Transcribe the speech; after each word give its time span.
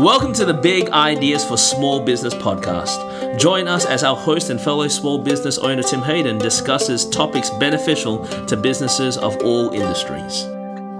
Welcome 0.00 0.34
to 0.34 0.44
the 0.44 0.52
Big 0.52 0.90
Ideas 0.90 1.42
for 1.42 1.56
Small 1.56 2.04
Business 2.04 2.34
podcast. 2.34 3.38
Join 3.38 3.66
us 3.66 3.86
as 3.86 4.04
our 4.04 4.14
host 4.14 4.50
and 4.50 4.60
fellow 4.60 4.88
small 4.88 5.16
business 5.16 5.56
owner 5.56 5.82
Tim 5.82 6.02
Hayden 6.02 6.36
discusses 6.36 7.08
topics 7.08 7.48
beneficial 7.48 8.26
to 8.44 8.58
businesses 8.58 9.16
of 9.16 9.38
all 9.38 9.70
industries. 9.70 10.42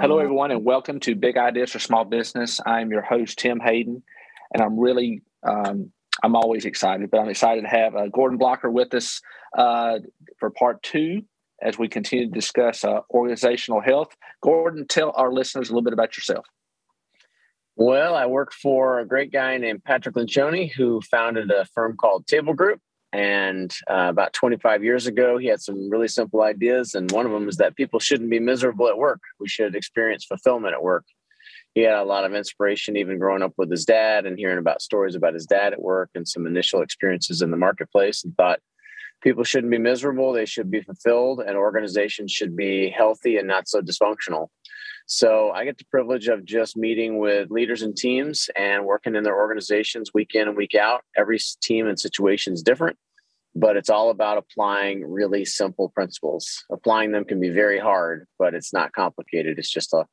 Hello, 0.00 0.18
everyone, 0.18 0.50
and 0.50 0.64
welcome 0.64 0.98
to 1.00 1.14
Big 1.14 1.36
Ideas 1.36 1.72
for 1.72 1.78
Small 1.78 2.06
Business. 2.06 2.58
I'm 2.64 2.90
your 2.90 3.02
host, 3.02 3.38
Tim 3.38 3.60
Hayden, 3.60 4.02
and 4.54 4.62
I'm 4.62 4.80
really, 4.80 5.20
um, 5.42 5.92
I'm 6.22 6.34
always 6.34 6.64
excited, 6.64 7.10
but 7.10 7.20
I'm 7.20 7.28
excited 7.28 7.64
to 7.64 7.68
have 7.68 7.94
uh, 7.94 8.06
Gordon 8.06 8.38
Blocker 8.38 8.70
with 8.70 8.94
us 8.94 9.20
uh, 9.58 9.98
for 10.38 10.48
part 10.48 10.82
two 10.82 11.20
as 11.60 11.78
we 11.78 11.88
continue 11.88 12.28
to 12.28 12.32
discuss 12.32 12.82
uh, 12.82 13.00
organizational 13.10 13.82
health. 13.82 14.16
Gordon, 14.42 14.86
tell 14.88 15.12
our 15.16 15.30
listeners 15.30 15.68
a 15.68 15.72
little 15.72 15.84
bit 15.84 15.92
about 15.92 16.16
yourself. 16.16 16.46
Well, 17.78 18.14
I 18.14 18.24
work 18.24 18.54
for 18.54 19.00
a 19.00 19.06
great 19.06 19.30
guy 19.30 19.58
named 19.58 19.84
Patrick 19.84 20.14
Lencioni, 20.14 20.72
who 20.72 21.02
founded 21.02 21.50
a 21.50 21.66
firm 21.66 21.94
called 21.94 22.26
Table 22.26 22.54
Group. 22.54 22.80
And 23.12 23.70
uh, 23.88 24.08
about 24.08 24.32
25 24.32 24.82
years 24.82 25.06
ago, 25.06 25.36
he 25.36 25.46
had 25.46 25.60
some 25.60 25.90
really 25.90 26.08
simple 26.08 26.42
ideas. 26.42 26.94
And 26.94 27.10
one 27.12 27.26
of 27.26 27.32
them 27.32 27.48
is 27.48 27.58
that 27.58 27.76
people 27.76 28.00
shouldn't 28.00 28.30
be 28.30 28.40
miserable 28.40 28.88
at 28.88 28.96
work. 28.96 29.20
We 29.38 29.48
should 29.48 29.74
experience 29.74 30.24
fulfillment 30.24 30.74
at 30.74 30.82
work. 30.82 31.04
He 31.74 31.82
had 31.82 31.94
a 31.94 32.04
lot 32.04 32.24
of 32.24 32.34
inspiration, 32.34 32.96
even 32.96 33.18
growing 33.18 33.42
up 33.42 33.52
with 33.58 33.70
his 33.70 33.84
dad 33.84 34.24
and 34.24 34.38
hearing 34.38 34.58
about 34.58 34.80
stories 34.80 35.14
about 35.14 35.34
his 35.34 35.44
dad 35.44 35.74
at 35.74 35.82
work 35.82 36.08
and 36.14 36.26
some 36.26 36.46
initial 36.46 36.80
experiences 36.80 37.42
in 37.42 37.50
the 37.50 37.58
marketplace, 37.58 38.24
and 38.24 38.34
thought 38.36 38.60
people 39.22 39.44
shouldn't 39.44 39.70
be 39.70 39.78
miserable. 39.78 40.32
They 40.32 40.46
should 40.46 40.70
be 40.70 40.82
fulfilled, 40.82 41.40
and 41.40 41.56
organizations 41.56 42.32
should 42.32 42.56
be 42.56 42.90
healthy 42.90 43.36
and 43.36 43.48
not 43.48 43.68
so 43.68 43.80
dysfunctional. 43.80 44.48
So 45.06 45.52
I 45.52 45.64
get 45.64 45.78
the 45.78 45.84
privilege 45.84 46.26
of 46.26 46.44
just 46.44 46.76
meeting 46.76 47.18
with 47.18 47.50
leaders 47.50 47.82
and 47.82 47.96
teams 47.96 48.50
and 48.56 48.84
working 48.84 49.14
in 49.14 49.22
their 49.22 49.36
organizations 49.36 50.12
week 50.12 50.34
in 50.34 50.48
and 50.48 50.56
week 50.56 50.74
out. 50.74 51.02
Every 51.16 51.38
team 51.62 51.86
and 51.86 51.98
situation 51.98 52.52
is 52.52 52.62
different, 52.62 52.96
but 53.54 53.76
it's 53.76 53.88
all 53.88 54.10
about 54.10 54.38
applying 54.38 55.08
really 55.08 55.44
simple 55.44 55.90
principles. 55.90 56.64
Applying 56.72 57.12
them 57.12 57.24
can 57.24 57.38
be 57.38 57.50
very 57.50 57.78
hard, 57.78 58.26
but 58.36 58.54
it's 58.54 58.72
not 58.72 58.92
complicated. 58.92 59.60
It's 59.60 59.70
just 59.70 59.92
a, 59.92 60.06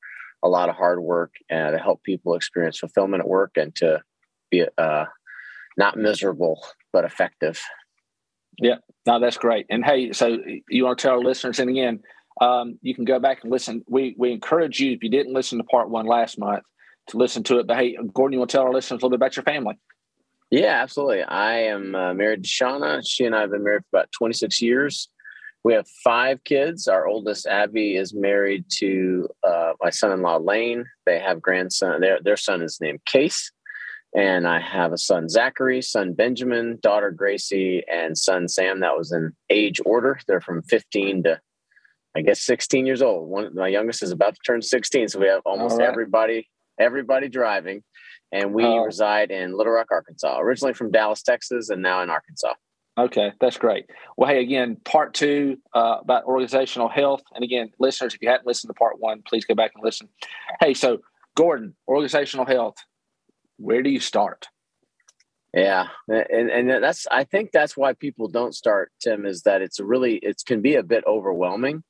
a 0.43 0.47
lot 0.47 0.69
of 0.69 0.75
hard 0.75 1.01
work 1.01 1.33
uh, 1.51 1.71
to 1.71 1.79
help 1.79 2.03
people 2.03 2.35
experience 2.35 2.77
fulfillment 2.77 3.21
at 3.21 3.27
work 3.27 3.53
and 3.55 3.73
to 3.77 4.03
be 4.51 4.65
uh, 4.77 5.05
not 5.75 5.97
miserable, 5.97 6.63
but 6.91 7.03
effective. 7.03 7.59
Yeah, 8.57 8.75
no, 9.05 9.19
that's 9.19 9.37
great. 9.37 9.65
And 9.69 9.83
hey, 9.83 10.11
so 10.13 10.37
you 10.69 10.85
want 10.85 10.99
to 10.99 11.01
tell 11.01 11.13
our 11.13 11.23
listeners, 11.23 11.59
and 11.59 11.69
again, 11.69 11.99
um, 12.41 12.77
you 12.81 12.95
can 12.95 13.05
go 13.05 13.19
back 13.19 13.43
and 13.43 13.51
listen. 13.51 13.83
We 13.87 14.15
we 14.17 14.31
encourage 14.31 14.79
you 14.79 14.93
if 14.93 15.03
you 15.03 15.09
didn't 15.09 15.33
listen 15.33 15.57
to 15.57 15.63
part 15.63 15.89
one 15.89 16.05
last 16.05 16.39
month 16.39 16.63
to 17.07 17.17
listen 17.17 17.43
to 17.43 17.59
it. 17.59 17.67
But 17.67 17.77
hey, 17.77 17.97
Gordon, 18.13 18.33
you 18.33 18.39
want 18.39 18.51
to 18.51 18.57
tell 18.57 18.65
our 18.65 18.73
listeners 18.73 19.01
a 19.01 19.05
little 19.05 19.11
bit 19.11 19.17
about 19.17 19.35
your 19.35 19.43
family? 19.43 19.77
Yeah, 20.49 20.81
absolutely. 20.81 21.23
I 21.23 21.63
am 21.63 21.95
uh, 21.95 22.13
married 22.13 22.43
to 22.43 22.49
Shauna. 22.49 23.01
She 23.05 23.25
and 23.25 23.35
I 23.35 23.41
have 23.41 23.51
been 23.51 23.63
married 23.63 23.83
for 23.89 23.97
about 23.97 24.11
26 24.11 24.61
years. 24.61 25.09
We 25.63 25.73
have 25.73 25.87
five 26.03 26.43
kids. 26.43 26.87
Our 26.87 27.07
oldest, 27.07 27.47
Abby, 27.47 27.95
is 27.95 28.13
married 28.13 28.65
to 28.79 29.29
uh, 29.47 29.73
my 29.81 29.89
son-in-law 29.89 30.37
Lane. 30.37 30.85
They 31.05 31.19
have 31.19 31.41
grandson. 31.41 32.01
Their 32.01 32.19
their 32.21 32.37
son 32.37 32.61
is 32.61 32.79
named 32.81 33.03
Case, 33.05 33.51
and 34.15 34.47
I 34.47 34.59
have 34.59 34.93
a 34.93 34.97
son 34.97 35.29
Zachary, 35.29 35.81
son 35.81 36.13
Benjamin, 36.13 36.79
daughter 36.81 37.11
Gracie, 37.11 37.83
and 37.91 38.17
son 38.17 38.47
Sam. 38.47 38.79
That 38.79 38.97
was 38.97 39.11
in 39.11 39.33
age 39.49 39.79
order. 39.85 40.19
They're 40.27 40.41
from 40.41 40.61
15 40.63 41.23
to 41.23 41.41
I 42.15 42.21
guess 42.21 42.41
16 42.41 42.85
years 42.85 43.01
old. 43.01 43.27
One 43.27 43.55
my 43.55 43.67
youngest 43.67 44.03
is 44.03 44.11
about 44.11 44.35
to 44.35 44.41
turn 44.45 44.61
16, 44.61 45.09
so 45.09 45.19
we 45.19 45.27
have 45.27 45.41
almost 45.45 45.77
right. 45.77 45.87
everybody 45.87 46.47
everybody 46.79 47.27
driving, 47.29 47.83
and 48.31 48.53
we 48.53 48.63
oh. 48.63 48.83
reside 48.83 49.31
in 49.31 49.57
Little 49.57 49.73
Rock, 49.73 49.87
Arkansas. 49.91 50.39
Originally 50.39 50.73
from 50.73 50.91
Dallas, 50.91 51.23
Texas, 51.23 51.69
and 51.69 51.81
now 51.81 52.01
in 52.01 52.09
Arkansas. 52.09 52.53
Okay, 52.95 53.31
that's 53.41 53.57
great. 53.57 53.87
Well, 54.17 54.29
hey, 54.29 54.41
again, 54.41 54.77
part 54.85 55.15
two 55.15 55.57
uh, 55.73 55.97
about 56.01 56.25
organizational 56.25 56.89
health, 56.89 57.23
and 57.33 57.43
again, 57.43 57.71
listeners, 57.79 58.13
if 58.13 58.21
you 58.21 58.29
hadn't 58.29 58.45
listened 58.45 58.69
to 58.69 58.75
part 58.75 58.99
one, 58.99 59.23
please 59.23 59.45
go 59.45 59.55
back 59.55 59.71
and 59.73 59.83
listen. 59.83 60.07
Hey, 60.59 60.75
so 60.75 60.99
Gordon, 61.35 61.75
organizational 61.87 62.45
health, 62.45 62.75
where 63.63 63.81
do 63.81 63.89
you 63.89 63.99
start? 63.99 64.47
Yeah, 65.53 65.87
and 66.07 66.49
and 66.49 66.83
that's 66.83 67.05
I 67.11 67.23
think 67.23 67.51
that's 67.51 67.77
why 67.77 67.93
people 67.93 68.27
don't 68.27 68.55
start. 68.55 68.91
Tim 68.99 69.25
is 69.25 69.43
that 69.43 69.61
it's 69.61 69.79
really 69.79 70.15
it 70.15 70.41
can 70.45 70.61
be 70.61 70.75
a 70.75 70.83
bit 70.83 71.03
overwhelming 71.05 71.83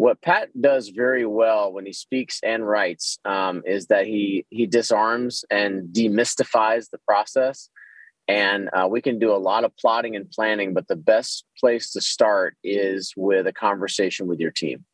what 0.00 0.22
Pat 0.22 0.48
does 0.58 0.88
very 0.88 1.26
well 1.26 1.74
when 1.74 1.84
he 1.84 1.92
speaks 1.92 2.40
and 2.42 2.66
writes 2.66 3.18
um, 3.26 3.62
is 3.66 3.88
that 3.88 4.06
he 4.06 4.46
he 4.48 4.66
disarms 4.66 5.44
and 5.50 5.90
demystifies 5.94 6.88
the 6.88 6.96
process, 7.06 7.68
and 8.26 8.70
uh, 8.72 8.88
we 8.90 9.02
can 9.02 9.18
do 9.18 9.30
a 9.30 9.36
lot 9.36 9.62
of 9.62 9.76
plotting 9.76 10.16
and 10.16 10.30
planning. 10.30 10.72
But 10.72 10.88
the 10.88 10.96
best 10.96 11.44
place 11.58 11.90
to 11.90 12.00
start 12.00 12.56
is 12.64 13.12
with 13.14 13.46
a 13.46 13.52
conversation 13.52 14.26
with 14.26 14.40
your 14.40 14.50
team, 14.50 14.86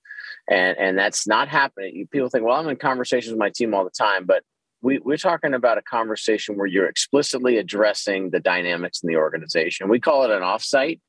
and 0.51 0.77
and 0.77 0.99
that's 0.99 1.25
not 1.25 1.47
happening. 1.47 2.09
People 2.11 2.29
think, 2.29 2.45
well, 2.45 2.57
I'm 2.57 2.69
in 2.69 2.75
conversations 2.75 3.31
with 3.31 3.39
my 3.39 3.51
team 3.51 3.75
all 3.75 3.85
the 3.85 3.91
time, 3.91 4.27
but 4.27 4.43
we, 4.83 4.99
we're 4.99 5.17
talking 5.17 5.55
about 5.55 5.79
a 5.79 5.83
conversation 5.83 6.57
where 6.57 6.67
you're 6.67 6.89
explicitly 6.89 7.57
addressing 7.59 8.31
the 8.31 8.41
dynamics 8.41 9.01
in 9.03 9.09
the 9.09 9.17
organization. 9.17 9.89
We 9.89 10.01
call 10.01 10.25
it 10.25 10.31
an 10.31 10.43
offsite. 10.43 11.01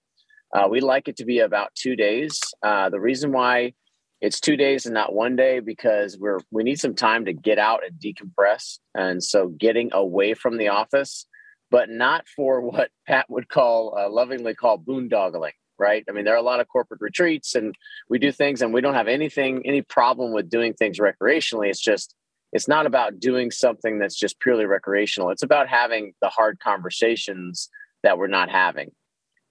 Uh, 0.55 0.67
we 0.69 0.79
like 0.79 1.07
it 1.07 1.17
to 1.17 1.25
be 1.25 1.39
about 1.39 1.75
two 1.75 1.95
days. 1.95 2.39
Uh, 2.63 2.89
the 2.89 2.99
reason 2.99 3.31
why 3.31 3.73
it's 4.21 4.39
two 4.39 4.57
days 4.57 4.85
and 4.85 4.93
not 4.93 5.13
one 5.13 5.35
day 5.35 5.59
because 5.59 6.17
we're 6.17 6.39
we 6.51 6.63
need 6.63 6.79
some 6.79 6.95
time 6.95 7.25
to 7.25 7.33
get 7.33 7.59
out 7.59 7.81
and 7.85 7.99
decompress 7.99 8.79
and 8.95 9.23
so 9.23 9.47
getting 9.47 9.89
away 9.93 10.33
from 10.33 10.57
the 10.57 10.69
office 10.69 11.25
but 11.69 11.89
not 11.89 12.27
for 12.27 12.61
what 12.71 12.89
pat 13.05 13.25
would 13.29 13.47
call 13.47 13.95
uh, 13.97 14.09
lovingly 14.09 14.53
call 14.53 14.79
boondoggling 14.79 15.51
right 15.77 16.03
i 16.09 16.11
mean 16.11 16.25
there 16.25 16.33
are 16.33 16.37
a 16.37 16.41
lot 16.41 16.59
of 16.59 16.67
corporate 16.67 17.01
retreats 17.01 17.53
and 17.55 17.75
we 18.09 18.17
do 18.17 18.31
things 18.31 18.61
and 18.61 18.73
we 18.73 18.81
don't 18.81 18.95
have 18.95 19.07
anything 19.07 19.61
any 19.65 19.81
problem 19.81 20.33
with 20.33 20.49
doing 20.49 20.73
things 20.73 20.99
recreationally 20.99 21.69
it's 21.69 21.81
just 21.81 22.15
it's 22.53 22.67
not 22.67 22.85
about 22.85 23.19
doing 23.19 23.51
something 23.51 23.99
that's 23.99 24.15
just 24.15 24.39
purely 24.39 24.65
recreational 24.65 25.29
it's 25.29 25.43
about 25.43 25.67
having 25.67 26.13
the 26.21 26.29
hard 26.29 26.59
conversations 26.59 27.69
that 28.03 28.17
we're 28.17 28.27
not 28.27 28.49
having 28.49 28.91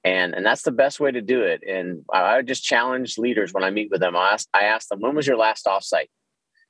and 0.07 0.37
and 0.37 0.47
that's 0.47 0.63
the 0.63 0.71
best 0.71 1.01
way 1.01 1.11
to 1.11 1.21
do 1.21 1.43
it. 1.43 1.65
And 1.69 2.05
I 2.13 2.37
would 2.37 2.47
just 2.47 2.63
challenge 2.63 3.19
leaders 3.19 3.53
when 3.53 3.65
I 3.65 3.71
meet 3.71 3.91
with 3.91 4.01
them. 4.01 4.15
I 4.15 4.35
ask, 4.35 4.49
I 4.55 4.61
ask 4.61 4.87
them, 4.87 5.01
when 5.01 5.17
was 5.17 5.27
your 5.27 5.37
last 5.37 5.67
offsite? 5.67 6.11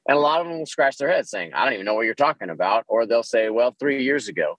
And 0.08 0.16
a 0.16 0.20
lot 0.20 0.40
of 0.40 0.46
them 0.46 0.58
will 0.58 0.64
scratch 0.64 0.96
their 0.96 1.10
head 1.10 1.28
saying, 1.28 1.50
I 1.52 1.64
don't 1.64 1.74
even 1.74 1.84
know 1.84 1.92
what 1.92 2.06
you're 2.06 2.14
talking 2.14 2.48
about. 2.48 2.84
Or 2.88 3.04
they'll 3.04 3.22
say, 3.22 3.50
well, 3.50 3.76
three 3.78 4.02
years 4.02 4.28
ago. 4.28 4.58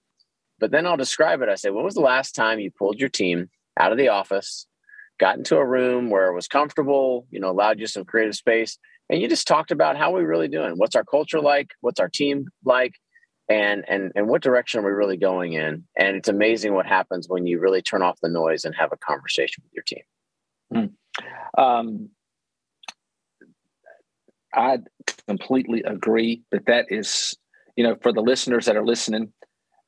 But 0.59 0.69
then 0.69 0.85
I'll 0.85 0.95
describe 0.95 1.41
it. 1.41 1.49
I 1.49 1.55
say, 1.55 1.71
when 1.71 1.85
was 1.85 1.95
the 1.95 2.01
last 2.01 2.35
time 2.35 2.59
you 2.59 2.69
pulled 2.69 2.99
your 2.99 3.09
team 3.09 3.49
out 3.79 3.91
of 3.91 3.97
the 3.97 4.09
office, 4.09 4.67
got 5.19 5.37
into 5.37 5.57
a 5.57 5.65
room 5.65 6.11
where 6.11 6.27
it 6.27 6.35
was 6.35 6.47
comfortable, 6.47 7.25
you 7.31 7.39
know, 7.39 7.49
allowed 7.49 7.79
you 7.79 7.87
some 7.87 8.05
creative 8.05 8.35
space, 8.35 8.77
and 9.09 9.21
you 9.21 9.27
just 9.27 9.47
talked 9.47 9.71
about 9.71 9.97
how 9.97 10.11
we 10.11 10.21
really 10.23 10.47
doing? 10.47 10.73
What's 10.75 10.95
our 10.95 11.03
culture 11.03 11.39
like? 11.39 11.71
What's 11.81 11.99
our 11.99 12.09
team 12.09 12.47
like? 12.65 12.93
and 13.49 13.85
and 13.87 14.11
and 14.15 14.27
what 14.27 14.41
direction 14.41 14.79
are 14.79 14.85
we 14.85 14.91
really 14.91 15.17
going 15.17 15.53
in 15.53 15.85
and 15.97 16.17
it's 16.17 16.27
amazing 16.27 16.73
what 16.73 16.85
happens 16.85 17.27
when 17.29 17.45
you 17.45 17.59
really 17.59 17.81
turn 17.81 18.01
off 18.01 18.19
the 18.21 18.29
noise 18.29 18.65
and 18.65 18.75
have 18.75 18.91
a 18.91 18.97
conversation 18.97 19.63
with 19.63 19.73
your 19.73 19.83
team 19.83 20.03
mm. 20.73 21.61
um, 21.61 22.09
i 24.53 24.77
completely 25.27 25.83
agree 25.83 26.43
but 26.51 26.65
that 26.65 26.85
is 26.89 27.35
you 27.75 27.83
know 27.83 27.95
for 28.01 28.11
the 28.11 28.21
listeners 28.21 28.65
that 28.65 28.75
are 28.75 28.85
listening 28.85 29.31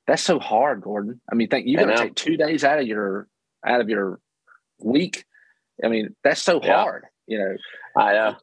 that's 0.08 0.24
so 0.24 0.40
hard 0.40 0.82
gordon 0.82 1.20
i 1.32 1.36
mean 1.36 1.48
think 1.48 1.68
you 1.68 1.78
got 1.78 1.86
to 1.86 1.98
take 1.98 2.16
two 2.16 2.38
days 2.38 2.64
out 2.64 2.80
of 2.80 2.88
your 2.88 3.28
out 3.66 3.82
of 3.82 3.90
your 3.90 4.20
week 4.80 5.26
i 5.84 5.88
mean 5.88 6.16
that's 6.24 6.42
so 6.42 6.62
yeah. 6.64 6.78
hard 6.78 7.06
you 7.28 7.38
know 7.38 7.56
i 7.98 8.14
know 8.14 8.36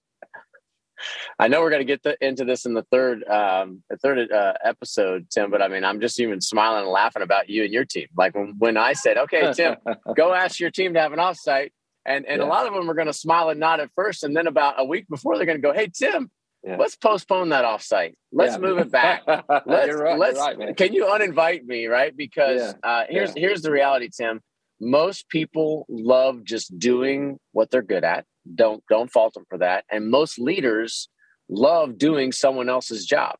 I 1.39 1.49
know 1.49 1.61
we're 1.61 1.71
going 1.71 1.81
to 1.81 1.84
get 1.84 2.03
the, 2.03 2.17
into 2.25 2.45
this 2.45 2.67
in 2.67 2.75
the 2.75 2.84
third 2.91 3.25
um, 3.25 3.83
the 3.91 3.97
third 3.97 4.31
uh, 4.31 4.55
episode, 4.65 5.29
Tim. 5.31 5.51
But 5.51 5.62
I 5.62 5.69
mean, 5.69 5.84
I'm 5.84 6.01
just 6.01 6.21
even 6.21 6.41
smiling 6.41 6.83
and 6.83 6.91
laughing 6.91 7.22
about 7.22 7.48
you 7.48 7.65
and 7.65 7.72
your 7.72 7.84
team. 7.84 8.09
Like 8.16 8.34
when, 8.34 8.54
when 8.59 8.77
I 8.77 8.93
said, 8.93 9.16
"Okay, 9.19 9.53
Tim, 9.53 9.77
go 10.16 10.33
ask 10.33 10.60
your 10.60 10.71
team 10.71 10.95
to 10.95 11.01
have 11.01 11.13
an 11.13 11.19
offsite," 11.19 11.71
and 12.04 12.27
and 12.27 12.41
yeah. 12.41 12.47
a 12.47 12.48
lot 12.48 12.66
of 12.66 12.75
them 12.75 12.91
are 12.91 12.95
going 12.95 13.07
to 13.07 13.13
smile 13.13 13.51
and 13.51 13.60
nod 13.60 13.81
at 13.81 13.91
first, 13.95 14.25
and 14.25 14.37
then 14.37 14.47
about 14.47 14.75
a 14.78 14.84
week 14.84 15.07
before, 15.09 15.37
they're 15.37 15.47
going 15.47 15.59
to 15.59 15.63
go, 15.63 15.72
"Hey, 15.72 15.89
Tim." 15.89 16.31
Yeah. 16.65 16.78
Let's 16.78 16.97
postpone 16.97 17.51
that 17.51 17.65
offsite. 17.65 18.15
Let's 18.33 18.54
yeah. 18.54 18.59
move 18.59 18.78
it 18.78 18.91
back. 18.91 19.22
Let's, 19.27 19.95
right, 19.95 20.19
let's, 20.19 20.37
right, 20.37 20.77
can 20.77 20.92
you 20.92 21.04
uninvite 21.04 21.65
me? 21.65 21.87
Right. 21.87 22.16
Because 22.16 22.75
uh, 22.83 23.04
here's, 23.09 23.33
here's 23.37 23.63
the 23.63 23.71
reality, 23.71 24.09
Tim. 24.09 24.41
Most 24.81 25.28
people 25.28 25.87
love 25.89 26.42
just 26.42 26.77
doing 26.77 27.39
what 27.53 27.71
they're 27.71 27.83
good 27.83 28.03
at 28.03 28.25
don't 28.54 28.83
don't 28.89 29.10
fault 29.10 29.34
them 29.34 29.45
for 29.48 29.59
that. 29.59 29.84
And 29.91 30.10
most 30.10 30.39
leaders 30.39 31.09
love 31.48 31.98
doing 31.98 32.33
someone 32.33 32.69
else's 32.69 33.04
job 33.04 33.37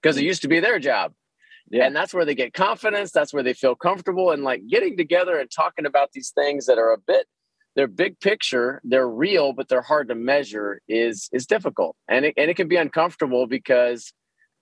because 0.00 0.16
it 0.16 0.24
used 0.24 0.42
to 0.42 0.48
be 0.48 0.60
their 0.60 0.78
job. 0.78 1.12
Yeah. 1.70 1.86
And 1.86 1.96
that's 1.96 2.14
where 2.14 2.24
they 2.24 2.34
get 2.34 2.52
confidence. 2.52 3.10
That's 3.10 3.32
where 3.34 3.42
they 3.42 3.54
feel 3.54 3.74
comfortable. 3.74 4.30
And 4.30 4.44
like 4.44 4.66
getting 4.68 4.96
together 4.96 5.38
and 5.38 5.50
talking 5.50 5.86
about 5.86 6.12
these 6.12 6.30
things 6.30 6.66
that 6.66 6.78
are 6.78 6.92
a 6.92 6.98
bit, 6.98 7.26
they're 7.74 7.88
big 7.88 8.20
picture, 8.20 8.80
they're 8.84 9.08
real, 9.08 9.52
but 9.52 9.68
they're 9.68 9.82
hard 9.82 10.08
to 10.08 10.14
measure 10.14 10.80
is 10.88 11.28
is 11.32 11.46
difficult. 11.46 11.96
And 12.08 12.24
it, 12.26 12.34
and 12.36 12.50
it 12.50 12.54
can 12.54 12.68
be 12.68 12.76
uncomfortable 12.76 13.46
because 13.46 14.12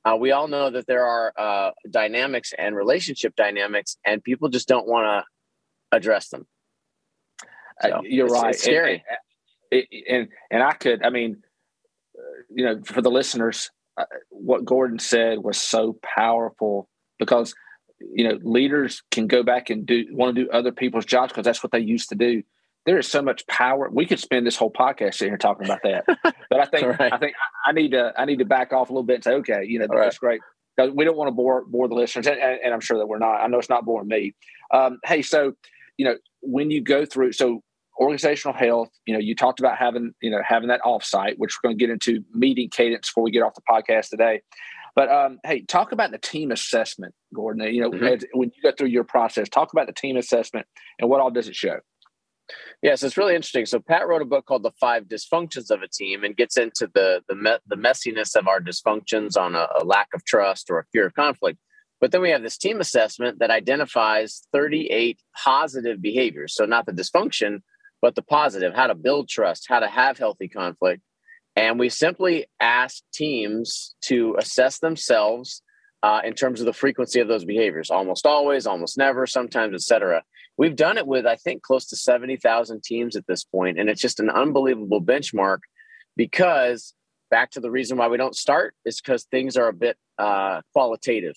Uh, 0.07 0.17
we 0.25 0.33
all 0.33 0.49
know 0.49 0.69
that 0.69 0.87
there 0.87 1.07
are 1.07 1.33
uh, 1.39 1.71
dynamics 1.89 2.53
and 2.59 2.77
relationship 2.77 3.33
dynamics, 3.37 3.97
and 4.05 4.23
people 4.23 4.51
just 4.51 4.69
don't 4.69 4.87
want 4.87 5.07
to 5.07 5.25
address 5.97 6.29
them. 6.29 6.45
Uh, 7.83 8.03
you're 8.03 8.27
it's, 8.27 8.35
right. 8.35 8.55
It's 8.55 8.63
scary. 8.63 9.03
And, 9.71 9.87
and, 10.09 10.29
and 10.51 10.63
I 10.63 10.73
could, 10.73 11.05
I 11.05 11.11
mean, 11.11 11.43
uh, 12.19 12.23
you 12.55 12.65
know, 12.65 12.83
for 12.85 13.03
the 13.03 13.11
listeners, 13.11 13.71
uh, 13.97 14.05
what 14.31 14.65
Gordon 14.65 14.99
said 14.99 15.39
was 15.39 15.57
so 15.57 15.99
powerful 16.03 16.89
because 17.19 17.55
you 18.01 18.29
know 18.29 18.39
leaders 18.43 19.03
can 19.13 19.29
go 19.29 19.43
back 19.45 19.71
and 19.71 19.87
do 19.87 20.05
want 20.11 20.35
to 20.35 20.45
do 20.45 20.51
other 20.51 20.73
people's 20.73 21.05
jobs 21.07 21.33
because 21.33 21.45
that's 21.45 21.63
what 21.63 21.71
they 21.71 21.79
used 21.79 22.09
to 22.09 22.17
do 22.17 22.43
there 22.87 22.99
is 22.99 23.09
so 23.09 23.23
much 23.23 23.47
power. 23.47 23.89
We 23.91 24.07
could 24.07 24.21
spend 24.21 24.47
this 24.47 24.57
whole 24.57 24.71
podcast 24.71 25.15
sitting 25.15 25.33
here 25.33 25.39
talking 25.39 25.65
about 25.65 25.83
that, 25.85 26.05
but 26.51 26.61
I 26.61 26.67
think 26.67 26.99
right. 26.99 27.13
I 27.13 27.19
think 27.19 27.35
I 27.67 27.73
need 27.73 27.93
to 27.93 28.13
I 28.17 28.25
need 28.25 28.41
to 28.41 28.45
back 28.45 28.73
off 28.73 28.91
a 28.91 28.93
little 28.93 29.05
bit 29.05 29.17
and 29.17 29.25
say, 29.25 29.33
okay, 29.35 29.65
you 29.65 29.79
know, 29.79 29.87
that's 29.91 30.23
right. 30.23 30.41
great. 30.77 30.95
We 30.95 31.05
don't 31.05 31.17
want 31.17 31.29
to 31.29 31.33
bore 31.33 31.65
bore 31.65 31.89
the 31.89 31.95
listeners, 31.95 32.27
and, 32.27 32.39
and, 32.39 32.75
I'm 32.75 32.81
sure 32.81 32.99
that 32.99 33.07
we're 33.07 33.19
not. 33.19 33.37
I 33.37 33.47
know 33.47 33.59
it's 33.59 33.69
not 33.69 33.85
boring 33.85 34.09
me. 34.09 34.35
Um, 34.73 34.99
hey, 35.05 35.23
so 35.23 35.55
you 35.97 36.05
know, 36.05 36.17
when 36.43 36.71
you 36.71 36.83
go 36.83 37.07
through, 37.07 37.33
so 37.33 37.63
organizational 37.99 38.57
health, 38.57 38.89
you 39.07 39.15
know, 39.15 39.21
you 39.21 39.35
talked 39.35 39.61
about 39.61 39.79
having 39.79 40.13
you 40.21 40.31
know 40.31 40.41
having 40.47 40.69
that 40.69 40.83
offsite, 40.83 41.39
which 41.39 41.57
we're 41.57 41.69
going 41.69 41.79
to 41.79 41.83
get 41.83 41.91
into 41.91 42.25
meeting 42.33 42.69
cadence 42.69 43.09
before 43.09 43.25
we 43.25 43.31
get 43.31 43.43
off 43.43 43.55
the 43.55 43.63
podcast 43.69 44.09
today. 44.11 44.43
But 44.95 45.11
um, 45.11 45.39
hey, 45.45 45.63
talk 45.63 45.93
about 45.93 46.13
the 46.13 46.19
team 46.19 46.53
assessment, 46.53 47.15
Gordon. 47.35 47.63
You 47.75 47.83
know, 47.83 47.91
mm-hmm. 47.91 48.05
as, 48.05 48.25
when 48.33 48.53
you 48.55 48.63
go 48.63 48.73
through 48.77 48.89
your 48.89 49.05
process, 49.05 49.49
talk 49.49 49.73
about 49.73 49.87
the 49.87 49.93
team 49.93 50.17
assessment 50.17 50.67
and 50.99 51.11
what 51.11 51.21
all 51.21 51.31
does 51.31 51.49
it 51.49 51.57
show. 51.57 51.79
Yes, 52.83 53.03
it's 53.03 53.17
really 53.17 53.35
interesting. 53.35 53.65
So 53.65 53.81
Pat 53.81 54.07
wrote 54.07 54.23
a 54.23 54.27
book 54.27 54.47
called 54.47 54.63
"The 54.63 54.73
Five 54.79 55.05
Dysfunctions 55.05 55.71
of 55.71 55.83
a 55.83 55.89
Team" 55.89 56.25
and 56.25 56.37
gets 56.37 56.57
into 56.57 56.89
the 56.95 57.23
the, 57.29 57.35
me- 57.35 57.59
the 57.67 57.77
messiness 57.77 58.37
of 58.37 58.47
our 58.47 58.61
dysfunctions 58.61 59.37
on 59.37 59.55
a, 59.55 59.67
a 59.81 59.85
lack 59.85 60.09
of 60.15 60.25
trust 60.25 60.71
or 60.71 60.79
a 60.79 60.85
fear 60.93 61.07
of 61.07 61.15
conflict. 61.15 61.59
But 62.01 62.13
then 62.13 62.21
we 62.21 62.31
have 62.31 62.43
this 62.43 62.59
team 62.59 62.81
assessment 62.81 63.39
that 63.39 63.51
identifies 63.51 64.43
38 64.53 65.19
positive 65.43 66.03
behaviors. 66.03 66.55
So 66.55 66.67
not 66.67 66.85
the 66.85 66.93
dysfunction, 66.93 67.63
but 68.05 68.17
the 68.17 68.23
positive, 68.23 68.75
how 68.75 68.87
to 68.87 68.95
build 68.95 69.31
trust, 69.31 69.65
how 69.67 69.81
to 69.81 69.89
have 69.89 70.19
healthy 70.19 70.47
conflict. 70.47 71.01
And 71.57 71.79
we 71.79 71.89
simply 71.89 72.45
ask 72.61 73.03
teams 73.15 73.95
to 74.03 74.37
assess 74.39 74.79
themselves 74.79 75.63
uh, 76.03 76.21
in 76.23 76.35
terms 76.35 76.61
of 76.61 76.67
the 76.67 76.75
frequency 76.75 77.21
of 77.21 77.29
those 77.29 77.47
behaviors, 77.47 77.91
almost 77.91 78.27
always, 78.27 78.67
almost 78.67 78.99
never, 78.99 79.27
sometimes, 79.27 79.73
etc. 79.73 80.23
We've 80.59 80.77
done 80.77 80.99
it 80.99 81.07
with, 81.07 81.25
I 81.25 81.37
think, 81.37 81.63
close 81.63 81.87
to 81.87 81.97
70,000 81.97 82.83
teams 82.83 83.17
at 83.17 83.27
this 83.27 83.43
point, 83.43 83.81
and 83.81 83.89
it's 83.89 84.03
just 84.03 84.21
an 84.21 84.29
unbelievable 84.29 85.01
benchmark 85.01 85.61
because 86.15 86.93
back 87.31 87.53
to 87.53 87.61
the 87.61 87.71
reason 87.71 87.97
why 87.97 88.09
we 88.09 88.19
don't 88.19 88.37
start 88.37 88.75
is 88.85 89.01
because 89.01 89.25
things 89.25 89.57
are 89.57 89.69
a 89.69 89.73
bit 89.73 89.97
uh, 90.19 90.61
qualitative. 90.75 91.37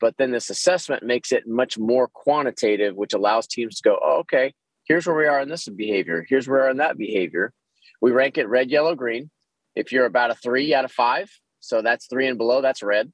But 0.00 0.18
then 0.18 0.30
this 0.30 0.50
assessment 0.50 1.02
makes 1.02 1.32
it 1.32 1.48
much 1.48 1.76
more 1.76 2.06
quantitative, 2.06 2.94
which 2.94 3.12
allows 3.12 3.48
teams 3.48 3.80
to 3.80 3.88
go, 3.88 3.98
oh, 4.00 4.18
okay, 4.18 4.54
here's 4.86 5.06
where 5.06 5.16
we 5.16 5.26
are 5.26 5.40
in 5.40 5.48
this 5.48 5.68
behavior. 5.68 6.24
Here's 6.28 6.48
where 6.48 6.60
we 6.60 6.66
are 6.66 6.70
in 6.70 6.78
that 6.78 6.98
behavior. 6.98 7.52
We 8.00 8.12
rank 8.12 8.38
it 8.38 8.48
red, 8.48 8.70
yellow, 8.70 8.94
green. 8.94 9.30
If 9.74 9.92
you're 9.92 10.06
about 10.06 10.30
a 10.30 10.34
three 10.34 10.74
out 10.74 10.84
of 10.84 10.92
five, 10.92 11.30
so 11.60 11.82
that's 11.82 12.06
three 12.06 12.26
and 12.26 12.38
below, 12.38 12.62
that's 12.62 12.82
red. 12.82 13.12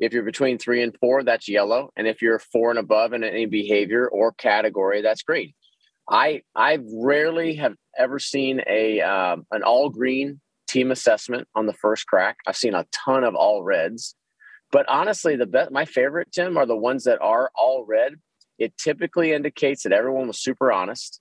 If 0.00 0.12
you're 0.12 0.22
between 0.22 0.58
three 0.58 0.82
and 0.82 0.96
four, 0.98 1.22
that's 1.22 1.48
yellow. 1.48 1.90
And 1.96 2.06
if 2.06 2.20
you're 2.20 2.38
four 2.38 2.70
and 2.70 2.78
above 2.78 3.12
in 3.12 3.24
any 3.24 3.46
behavior 3.46 4.08
or 4.08 4.32
category, 4.32 5.02
that's 5.02 5.22
green. 5.22 5.54
I 6.08 6.42
I 6.54 6.80
rarely 6.92 7.54
have 7.56 7.74
ever 7.96 8.18
seen 8.18 8.60
a 8.68 9.00
um, 9.00 9.46
an 9.50 9.62
all 9.62 9.88
green 9.88 10.40
team 10.68 10.90
assessment 10.90 11.48
on 11.54 11.66
the 11.66 11.72
first 11.72 12.06
crack. 12.06 12.36
I've 12.46 12.56
seen 12.56 12.74
a 12.74 12.86
ton 12.92 13.24
of 13.24 13.34
all 13.34 13.62
reds, 13.62 14.14
but 14.70 14.86
honestly, 14.88 15.36
the 15.36 15.46
best 15.46 15.70
my 15.70 15.84
favorite 15.84 16.32
Tim 16.32 16.56
are 16.56 16.66
the 16.66 16.76
ones 16.76 17.04
that 17.04 17.22
are 17.22 17.50
all 17.54 17.84
red. 17.86 18.14
It 18.58 18.76
typically 18.76 19.32
indicates 19.32 19.82
that 19.82 19.92
everyone 19.92 20.28
was 20.28 20.42
super 20.42 20.72
honest 20.72 21.20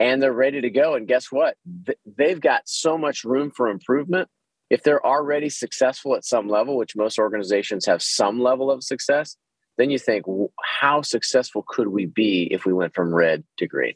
and 0.00 0.22
they're 0.22 0.32
ready 0.32 0.60
to 0.60 0.70
go. 0.70 0.94
And 0.94 1.06
guess 1.06 1.30
what? 1.30 1.56
They've 2.04 2.40
got 2.40 2.62
so 2.66 2.98
much 2.98 3.24
room 3.24 3.50
for 3.50 3.68
improvement 3.68 4.28
if 4.72 4.82
they're 4.82 5.04
already 5.04 5.50
successful 5.50 6.16
at 6.16 6.24
some 6.24 6.48
level, 6.48 6.78
which 6.78 6.96
most 6.96 7.18
organizations 7.18 7.84
have 7.84 8.02
some 8.02 8.40
level 8.40 8.70
of 8.70 8.82
success, 8.82 9.36
then 9.76 9.90
you 9.90 9.98
think, 9.98 10.24
how 10.64 11.02
successful 11.02 11.62
could 11.68 11.88
we 11.88 12.06
be 12.06 12.48
if 12.50 12.64
we 12.64 12.72
went 12.72 12.94
from 12.94 13.14
red 13.14 13.44
to 13.58 13.66
green? 13.66 13.92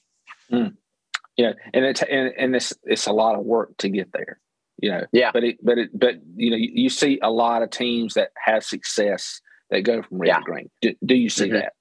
Mm. 0.53 0.75
Yeah, 1.39 1.53
and 1.73 1.85
it's 1.87 2.03
and, 2.03 2.33
and 2.37 2.55
it's 2.55 2.75
it's 2.85 3.07
a 3.07 3.13
lot 3.13 3.39
of 3.39 3.45
work 3.45 3.77
to 3.79 3.89
get 3.89 4.13
there. 4.13 4.39
You 4.79 4.91
know, 4.91 5.07
yeah. 5.13 5.31
But 5.33 5.45
it 5.45 5.57
but 5.63 5.79
it 5.79 5.99
but 5.99 6.17
you 6.35 6.51
know 6.51 6.57
you, 6.57 6.71
you 6.75 6.89
see 6.91 7.19
a 7.23 7.31
lot 7.31 7.63
of 7.63 7.71
teams 7.71 8.15
that 8.15 8.31
have 8.37 8.63
success 8.63 9.41
that 9.71 9.81
go 9.81 10.03
from 10.03 10.19
red 10.19 10.29
yeah. 10.29 10.37
to 10.37 10.43
green. 10.43 10.71
Do, 10.83 10.95
do 11.05 11.15
you 11.15 11.31
see 11.31 11.47
mm-hmm. 11.47 11.55
that? 11.55 11.73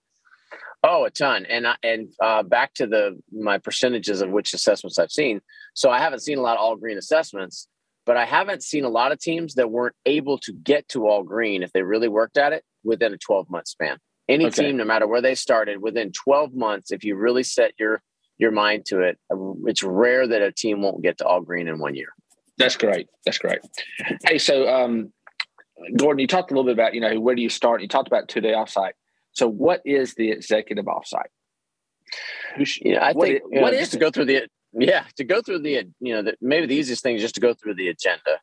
Oh, 0.88 1.06
a 1.06 1.10
ton. 1.10 1.48
And 1.50 1.68
I, 1.68 1.76
and 1.82 2.10
uh, 2.22 2.44
back 2.44 2.76
to 2.76 2.86
the 2.86 3.20
my 3.32 3.58
percentages 3.58 4.22
of 4.22 4.30
which 4.30 4.54
assessments 4.54 5.00
I've 5.00 5.12
seen. 5.12 5.42
So 5.74 5.90
I 5.90 6.00
haven't 6.00 6.20
seen 6.20 6.38
a 6.38 6.42
lot 6.42 6.58
of 6.58 6.60
all 6.60 6.76
green 6.76 6.98
assessments, 6.98 7.68
but 8.06 8.18
I 8.18 8.26
haven't 8.26 8.62
seen 8.62 8.86
a 8.86 8.90
lot 8.90 9.12
of 9.12 9.20
teams 9.20 9.56
that 9.56 9.72
weren't 9.72 9.96
able 10.06 10.38
to 10.40 10.54
get 10.54 10.88
to 10.90 11.08
all 11.08 11.24
green 11.24 11.64
if 11.64 11.74
they 11.74 11.82
really 11.82 12.08
worked 12.08 12.38
at 12.38 12.54
it 12.54 12.64
within 12.84 13.14
a 13.14 13.18
12 13.18 13.50
month 13.50 13.68
span. 13.68 13.98
Any 14.30 14.46
okay. 14.46 14.68
team, 14.68 14.78
no 14.78 14.86
matter 14.86 15.08
where 15.08 15.22
they 15.22 15.34
started, 15.34 15.82
within 15.82 16.12
12 16.12 16.54
months, 16.54 16.92
if 16.92 17.04
you 17.04 17.16
really 17.16 17.44
set 17.44 17.72
your 17.80 18.02
your 18.38 18.52
mind 18.52 18.86
to 18.86 19.00
it, 19.00 19.18
uh, 19.34 19.38
it's 19.66 19.82
rare 19.82 20.28
that 20.28 20.42
a 20.42 20.52
team 20.52 20.82
won't 20.82 21.02
get 21.02 21.18
to 21.18 21.26
all 21.26 21.42
green 21.42 21.68
in 21.68 21.80
one 21.80 21.96
year. 21.96 22.10
That's 22.58 22.78
great. 22.78 23.08
That's 23.26 23.38
great. 23.40 23.60
Hey, 24.26 24.38
so 24.38 24.68
um, 24.68 25.12
Gordon, 25.98 26.20
you 26.20 26.28
talked 26.28 26.52
a 26.52 26.54
little 26.54 26.66
bit 26.66 26.74
about 26.74 26.94
you 26.94 27.02
know 27.02 27.20
where 27.20 27.34
do 27.34 27.42
you 27.42 27.50
start? 27.50 27.82
You 27.82 27.88
talked 27.88 28.08
about 28.08 28.28
two 28.28 28.42
day 28.42 28.52
offsite. 28.52 28.92
So, 29.36 29.48
what 29.48 29.82
is 29.86 30.16
the 30.16 30.32
executive 30.32 30.86
offsite? 30.86 31.32
Yeah, 32.82 33.04
I 33.04 33.14
what 33.14 33.28
think 33.28 33.44
is, 33.52 33.62
what 33.62 33.74
is 33.74 33.90
to 33.90 34.00
go 34.00 34.12
through 34.12 34.26
the 34.26 34.48
yeah 34.74 35.06
to 35.18 35.24
go 35.24 35.42
through 35.42 35.60
the 35.60 35.88
you 36.00 36.14
know 36.14 36.22
the, 36.22 36.36
maybe 36.42 36.68
the 36.68 36.76
easiest 36.76 37.04
thing 37.04 37.16
is 37.16 37.22
just 37.22 37.36
to 37.36 37.42
go 37.42 37.54
through 37.54 37.76
the 37.76 37.90
agenda. 37.90 38.40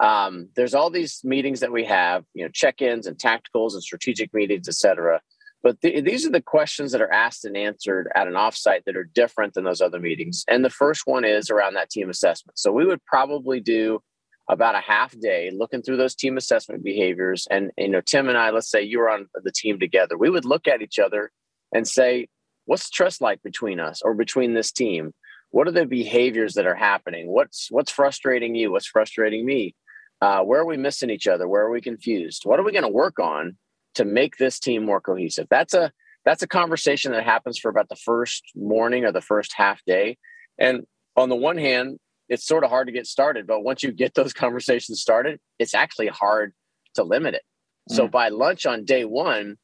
Um, 0.00 0.48
there's 0.54 0.74
all 0.74 0.90
these 0.90 1.20
meetings 1.24 1.60
that 1.60 1.72
we 1.72 1.84
have 1.84 2.24
you 2.34 2.44
know 2.44 2.50
check-ins 2.52 3.06
and 3.06 3.16
tacticals 3.18 3.72
and 3.72 3.82
strategic 3.82 4.32
meetings 4.32 4.68
etc 4.68 5.20
but 5.62 5.80
th- 5.80 6.04
these 6.04 6.26
are 6.26 6.30
the 6.30 6.42
questions 6.42 6.92
that 6.92 7.00
are 7.00 7.12
asked 7.12 7.44
and 7.44 7.56
answered 7.56 8.10
at 8.14 8.28
an 8.28 8.34
offsite 8.34 8.84
that 8.84 8.96
are 8.96 9.04
different 9.04 9.54
than 9.54 9.64
those 9.64 9.80
other 9.80 9.98
meetings. 9.98 10.44
And 10.48 10.64
the 10.64 10.70
first 10.70 11.02
one 11.06 11.24
is 11.24 11.50
around 11.50 11.74
that 11.74 11.90
team 11.90 12.08
assessment. 12.08 12.58
So 12.58 12.72
we 12.72 12.86
would 12.86 13.04
probably 13.04 13.60
do 13.60 14.00
about 14.48 14.74
a 14.74 14.80
half 14.80 15.18
day 15.18 15.50
looking 15.54 15.82
through 15.82 15.96
those 15.96 16.14
team 16.14 16.36
assessment 16.36 16.82
behaviors. 16.82 17.46
And 17.50 17.70
you 17.76 17.88
know 17.88 18.00
tim 18.00 18.28
and 18.28 18.38
i 18.38 18.50
let's 18.50 18.70
say 18.70 18.82
you 18.82 18.98
were 18.98 19.10
on 19.10 19.26
the 19.34 19.52
team 19.52 19.78
together 19.78 20.16
we 20.16 20.30
would 20.30 20.44
look 20.44 20.66
at 20.66 20.82
each 20.82 20.98
other 20.98 21.30
and 21.72 21.86
say 21.86 22.28
what's 22.68 22.90
trust 22.90 23.22
like 23.22 23.42
between 23.42 23.80
us 23.80 24.02
or 24.02 24.14
between 24.14 24.52
this 24.52 24.70
team? 24.70 25.12
What 25.50 25.66
are 25.66 25.72
the 25.72 25.86
behaviors 25.86 26.54
that 26.54 26.66
are 26.66 26.74
happening? 26.74 27.28
What's 27.28 27.68
what's 27.70 27.90
frustrating 27.90 28.54
you? 28.54 28.70
What's 28.70 28.86
frustrating 28.86 29.44
me? 29.46 29.74
Uh, 30.20 30.40
where 30.42 30.60
are 30.60 30.66
we 30.66 30.76
missing 30.76 31.10
each 31.10 31.26
other? 31.26 31.48
Where 31.48 31.62
are 31.62 31.70
we 31.70 31.80
confused? 31.80 32.42
What 32.44 32.60
are 32.60 32.64
we 32.64 32.72
going 32.72 32.82
to 32.82 32.88
work 32.88 33.18
on 33.18 33.56
to 33.94 34.04
make 34.04 34.36
this 34.36 34.58
team 34.58 34.84
more 34.84 35.00
cohesive? 35.00 35.46
That's 35.48 35.72
a 35.72 35.90
that's 36.26 36.42
a 36.42 36.48
conversation 36.48 37.12
that 37.12 37.24
happens 37.24 37.58
for 37.58 37.70
about 37.70 37.88
the 37.88 37.96
first 37.96 38.44
morning 38.54 39.06
or 39.06 39.12
the 39.12 39.22
first 39.22 39.54
half 39.56 39.82
day. 39.86 40.18
And 40.58 40.86
on 41.16 41.30
the 41.30 41.36
one 41.36 41.56
hand 41.56 41.98
it's 42.28 42.46
sort 42.46 42.64
of 42.64 42.70
hard 42.70 42.86
to 42.86 42.92
get 42.92 43.06
started 43.06 43.46
but 43.46 43.62
once 43.62 43.82
you 43.82 43.92
get 43.92 44.14
those 44.14 44.32
conversations 44.44 45.00
started 45.00 45.38
it's 45.58 45.74
actually 45.74 46.08
hard 46.08 46.52
to 46.94 47.02
limit 47.02 47.34
it 47.34 47.42
mm. 47.90 47.96
so 47.96 48.08
by 48.08 48.28
lunch 48.28 48.66
on 48.66 48.84
day 48.84 49.04
one 49.04 49.56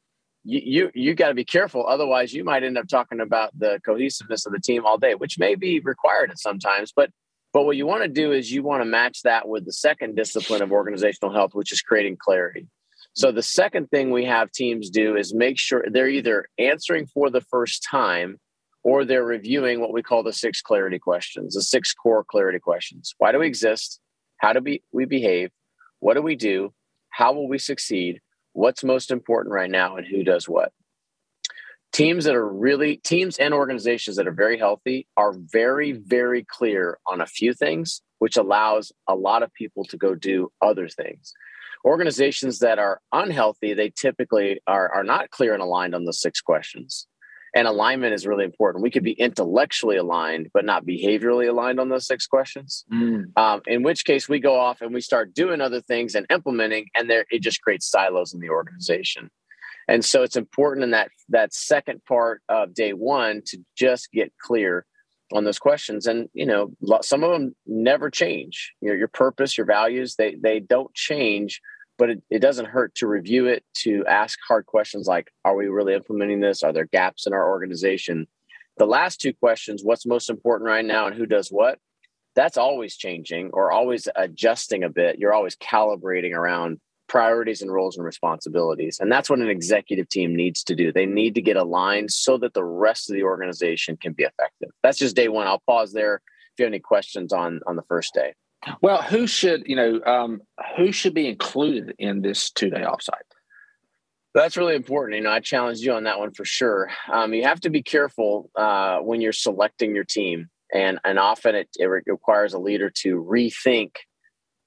you 0.45 0.61
you, 0.63 0.91
you 0.93 1.15
got 1.15 1.29
to 1.29 1.33
be 1.33 1.43
careful. 1.43 1.85
Otherwise, 1.87 2.33
you 2.33 2.43
might 2.43 2.63
end 2.63 2.77
up 2.77 2.87
talking 2.87 3.19
about 3.19 3.49
the 3.57 3.79
cohesiveness 3.83 4.45
of 4.45 4.53
the 4.53 4.59
team 4.59 4.85
all 4.85 4.97
day, 4.97 5.15
which 5.15 5.39
may 5.39 5.55
be 5.55 5.79
required 5.79 6.29
at 6.29 6.39
sometimes. 6.39 6.93
But 6.95 7.09
but 7.51 7.63
what 7.63 7.77
you 7.77 7.85
want 7.85 8.03
to 8.03 8.09
do 8.09 8.31
is 8.31 8.51
you 8.51 8.63
want 8.63 8.81
to 8.81 8.85
match 8.85 9.21
that 9.23 9.47
with 9.47 9.65
the 9.65 9.73
second 9.73 10.15
discipline 10.15 10.61
of 10.61 10.71
organizational 10.71 11.33
health, 11.33 11.55
which 11.55 11.71
is 11.71 11.81
creating 11.81 12.17
clarity. 12.17 12.67
So 13.13 13.31
the 13.31 13.41
second 13.41 13.89
thing 13.89 14.11
we 14.11 14.25
have 14.25 14.51
teams 14.51 14.89
do 14.89 15.15
is 15.15 15.33
make 15.33 15.57
sure 15.57 15.85
they're 15.89 16.09
either 16.09 16.47
answering 16.59 17.07
for 17.07 17.29
the 17.29 17.39
first 17.39 17.87
time 17.89 18.37
or 18.85 19.03
they're 19.03 19.25
reviewing 19.25 19.81
what 19.81 19.91
we 19.91 20.01
call 20.01 20.23
the 20.23 20.31
six 20.31 20.61
clarity 20.61 20.99
questions, 20.99 21.55
the 21.55 21.61
six 21.61 21.93
core 21.93 22.23
clarity 22.23 22.59
questions. 22.59 23.13
Why 23.17 23.33
do 23.33 23.39
we 23.39 23.47
exist? 23.47 23.99
How 24.37 24.53
do 24.53 24.61
we, 24.61 24.81
we 24.93 25.03
behave? 25.05 25.51
What 25.99 26.13
do 26.13 26.21
we 26.21 26.35
do? 26.35 26.73
How 27.09 27.33
will 27.33 27.49
we 27.49 27.57
succeed? 27.57 28.21
what's 28.55 28.85
most 28.85 29.11
important 29.11 29.53
right 29.53 29.69
now 29.69 29.97
and 29.97 30.07
who 30.07 30.23
does 30.23 30.47
what 30.47 30.71
teams 31.91 32.23
that 32.25 32.35
are 32.35 32.47
really 32.47 32.97
teams 32.97 33.37
and 33.37 33.53
organizations 33.53 34.15
that 34.15 34.27
are 34.27 34.33
very 34.33 34.57
healthy 34.57 35.05
are 35.17 35.33
very 35.37 35.93
mm. 35.93 36.01
very 36.05 36.43
clear 36.43 36.97
on 37.05 37.21
a 37.21 37.27
few 37.27 37.53
things 37.53 38.01
which 38.19 38.37
allows 38.37 38.91
a 39.07 39.15
lot 39.15 39.43
of 39.43 39.53
people 39.53 39.83
to 39.83 39.97
go 39.97 40.15
do 40.15 40.49
other 40.61 40.87
things 40.87 41.33
organizations 41.83 42.59
that 42.59 42.79
are 42.79 43.01
unhealthy 43.11 43.73
they 43.73 43.89
typically 43.89 44.59
are, 44.65 44.89
are 44.89 45.03
not 45.03 45.29
clear 45.29 45.53
and 45.53 45.61
aligned 45.61 45.93
on 45.93 46.05
the 46.05 46.13
six 46.13 46.39
questions 46.39 47.07
And 47.55 47.67
alignment 47.67 48.13
is 48.13 48.27
really 48.27 48.43
important. 48.43 48.83
We 48.83 48.91
could 48.91 49.03
be 49.03 49.13
intellectually 49.13 49.95
aligned, 49.95 50.49
but 50.53 50.65
not 50.65 50.85
behaviorally 50.85 51.49
aligned 51.49 51.79
on 51.79 51.87
those 51.87 52.05
six 52.05 52.27
questions. 52.27 52.83
Mm. 52.93 53.37
Um, 53.37 53.61
in 53.65 53.81
which 53.81 54.03
case, 54.03 54.27
we 54.27 54.39
go 54.39 54.59
off 54.59 54.81
and 54.81 54.93
we 54.93 54.99
start 54.99 55.33
doing 55.33 55.61
other 55.61 55.79
things 55.79 56.15
and 56.15 56.25
implementing, 56.29 56.87
and 56.93 57.09
there 57.09 57.25
it 57.29 57.41
just 57.41 57.61
creates 57.61 57.89
silos 57.89 58.33
in 58.33 58.41
the 58.41 58.49
organization. 58.49 59.31
And 59.87 60.03
so 60.03 60.23
it's 60.23 60.35
important 60.35 60.83
in 60.83 60.91
that 60.91 61.09
that 61.29 61.53
second 61.53 62.03
part 62.05 62.41
of 62.49 62.73
day 62.73 62.91
one 62.93 63.41
to 63.47 63.57
just 63.75 64.11
get 64.11 64.33
clear 64.41 64.85
on 65.33 65.43
those 65.43 65.59
questions 65.59 66.05
and 66.05 66.29
you 66.33 66.45
know 66.45 66.71
some 67.01 67.23
of 67.23 67.31
them 67.31 67.55
never 67.65 68.11
change 68.11 68.71
you 68.79 68.89
know, 68.89 68.95
your 68.95 69.07
purpose 69.07 69.57
your 69.57 69.65
values 69.65 70.15
they 70.17 70.35
they 70.35 70.59
don't 70.59 70.93
change 70.93 71.61
but 71.97 72.09
it, 72.09 72.23
it 72.29 72.39
doesn't 72.39 72.67
hurt 72.67 72.93
to 72.95 73.07
review 73.07 73.47
it 73.47 73.63
to 73.73 74.05
ask 74.07 74.37
hard 74.47 74.65
questions 74.65 75.07
like 75.07 75.31
are 75.43 75.55
we 75.55 75.67
really 75.67 75.93
implementing 75.93 76.39
this 76.39 76.63
are 76.63 76.73
there 76.73 76.85
gaps 76.85 77.27
in 77.27 77.33
our 77.33 77.49
organization 77.49 78.27
the 78.77 78.85
last 78.85 79.19
two 79.19 79.33
questions 79.33 79.81
what's 79.83 80.05
most 80.05 80.29
important 80.29 80.67
right 80.67 80.85
now 80.85 81.07
and 81.07 81.15
who 81.15 81.25
does 81.25 81.49
what 81.49 81.79
that's 82.35 82.57
always 82.57 82.97
changing 82.97 83.49
or 83.53 83.71
always 83.71 84.07
adjusting 84.15 84.83
a 84.83 84.89
bit 84.89 85.19
you're 85.19 85.33
always 85.33 85.55
calibrating 85.55 86.33
around 86.33 86.79
priorities 87.07 87.61
and 87.61 87.71
roles 87.71 87.97
and 87.97 88.05
responsibilities. 88.05 88.99
And 88.99 89.11
that's 89.11 89.29
what 89.29 89.39
an 89.39 89.49
executive 89.49 90.09
team 90.09 90.35
needs 90.35 90.63
to 90.63 90.75
do. 90.75 90.91
They 90.91 91.05
need 91.05 91.35
to 91.35 91.41
get 91.41 91.57
aligned 91.57 92.11
so 92.11 92.37
that 92.39 92.53
the 92.53 92.63
rest 92.63 93.09
of 93.09 93.15
the 93.15 93.23
organization 93.23 93.97
can 93.97 94.13
be 94.13 94.23
effective. 94.23 94.69
That's 94.83 94.97
just 94.97 95.15
day 95.15 95.27
one. 95.27 95.47
I'll 95.47 95.61
pause 95.67 95.93
there 95.93 96.15
if 96.15 96.59
you 96.59 96.65
have 96.65 96.71
any 96.71 96.79
questions 96.79 97.33
on 97.33 97.59
on 97.67 97.75
the 97.75 97.83
first 97.83 98.13
day. 98.13 98.33
Well, 98.81 99.01
who 99.01 99.27
should, 99.27 99.63
you 99.67 99.75
know, 99.75 100.01
um, 100.05 100.41
who 100.77 100.91
should 100.91 101.13
be 101.13 101.27
included 101.27 101.95
in 101.99 102.21
this 102.21 102.49
two 102.49 102.69
day 102.69 102.81
offsite? 102.81 103.11
That's 104.33 104.57
really 104.57 104.75
important. 104.75 105.17
You 105.17 105.23
know, 105.23 105.31
I 105.31 105.39
challenge 105.39 105.79
you 105.79 105.93
on 105.93 106.03
that 106.03 106.19
one 106.19 106.31
for 106.31 106.45
sure. 106.45 106.89
Um, 107.11 107.33
you 107.33 107.43
have 107.43 107.61
to 107.61 107.69
be 107.69 107.81
careful 107.81 108.49
uh, 108.55 108.99
when 108.99 109.21
you're 109.21 109.31
selecting 109.31 109.95
your 109.95 110.03
team, 110.03 110.49
and 110.73 110.99
and 111.05 111.19
often 111.19 111.55
it, 111.55 111.69
it 111.77 111.85
requires 111.85 112.53
a 112.53 112.59
leader 112.59 112.89
to 113.01 113.23
rethink 113.23 113.91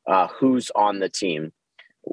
uh, 0.06 0.28
who's 0.28 0.70
on 0.74 1.00
the 1.00 1.08
team 1.08 1.52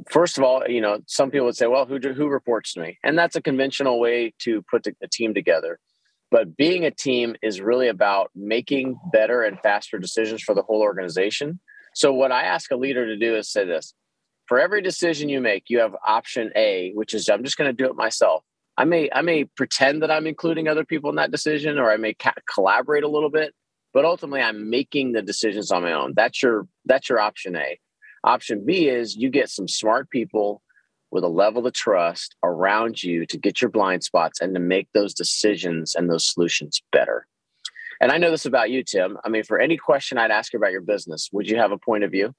first 0.10 0.38
of 0.38 0.44
all, 0.44 0.64
you 0.68 0.82
know, 0.82 1.00
some 1.08 1.32
people 1.32 1.46
would 1.46 1.56
say, 1.56 1.68
well, 1.68 1.86
who, 1.86 2.00
who 2.00 2.28
reports 2.28 2.74
to 2.74 2.82
me? 2.82 2.98
And 3.04 3.18
that's 3.18 3.36
a 3.36 3.42
conventional 3.42 4.00
way 4.00 4.34
to 4.40 4.62
put 4.70 4.88
a 4.88 5.08
team 5.08 5.34
together. 5.34 5.80
But 6.32 6.58
being 6.58 6.86
a 6.86 6.92
team 6.92 7.36
is 7.42 7.62
really 7.62 7.88
about 7.88 8.32
making 8.36 8.98
better 9.12 9.44
and 9.44 9.60
faster 9.62 10.00
decisions 10.00 10.42
for 10.42 10.56
the 10.56 10.64
whole 10.64 10.82
organization. 10.82 11.60
So, 11.96 12.14
what 12.14 12.34
I 12.34 12.44
ask 12.44 12.72
a 12.72 12.76
leader 12.76 13.06
to 13.06 13.18
do 13.18 13.36
is 13.38 13.50
say 13.50 13.66
this 13.66 13.94
for 14.48 14.60
every 14.60 14.82
decision 14.82 15.30
you 15.30 15.40
make, 15.40 15.70
you 15.70 15.80
have 15.80 15.96
option 16.06 16.52
A, 16.56 16.92
which 16.94 17.14
is 17.14 17.30
I'm 17.30 17.44
just 17.44 17.58
going 17.58 17.70
to 17.70 17.84
do 17.84 17.90
it 17.90 17.96
myself. 17.96 18.44
I 18.78 18.84
may 18.84 19.10
I 19.14 19.22
may 19.22 19.46
pretend 19.46 20.04
that 20.04 20.12
I'm 20.12 20.28
including 20.28 20.68
other 20.68 20.84
people 20.84 21.10
in 21.10 21.16
that 21.16 21.32
decision, 21.32 21.80
or 21.80 21.90
I 21.90 21.98
may 21.98 22.14
ca- 22.14 22.34
collaborate 22.54 23.06
a 23.06 23.08
little 23.08 23.30
bit, 23.30 23.54
but 23.94 24.04
ultimately 24.04 24.42
I'm 24.42 24.70
making 24.70 25.14
the 25.14 25.22
decisions 25.22 25.72
on 25.72 25.84
my 25.84 25.94
own. 25.94 26.14
That's 26.16 26.44
your 26.44 26.68
that's 26.84 27.08
your 27.08 27.22
option 27.22 27.56
A. 27.56 27.80
Option 28.26 28.66
B 28.66 28.90
is 28.90 29.16
you 29.16 29.30
get 29.30 29.50
some 29.50 29.70
smart 29.70 30.10
people 30.10 30.62
with 31.12 31.24
a 31.24 31.30
level 31.30 31.66
of 31.66 31.72
trust 31.72 32.36
around 32.44 33.02
you 33.02 33.26
to 33.28 33.38
get 33.38 33.62
your 33.62 33.72
blind 33.72 34.04
spots 34.04 34.42
and 34.42 34.54
to 34.54 34.60
make 34.60 34.90
those 34.94 35.14
decisions 35.14 35.96
and 35.96 36.10
those 36.10 36.30
solutions 36.30 36.82
better. 36.92 37.26
And 38.02 38.12
I 38.12 38.18
know 38.18 38.32
this 38.32 38.46
about 38.46 38.70
you, 38.70 38.84
Tim. 38.84 39.18
I 39.24 39.30
mean, 39.30 39.44
for 39.44 39.60
any 39.60 39.78
question 39.78 40.18
I'd 40.18 40.32
ask 40.32 40.54
you 40.54 40.58
about 40.58 40.72
your 40.72 40.82
business, 40.82 41.30
would 41.32 41.50
you 41.50 41.58
have 41.58 41.72
a 41.72 41.78
point 41.78 42.04
of 42.04 42.12
view? 42.12 42.34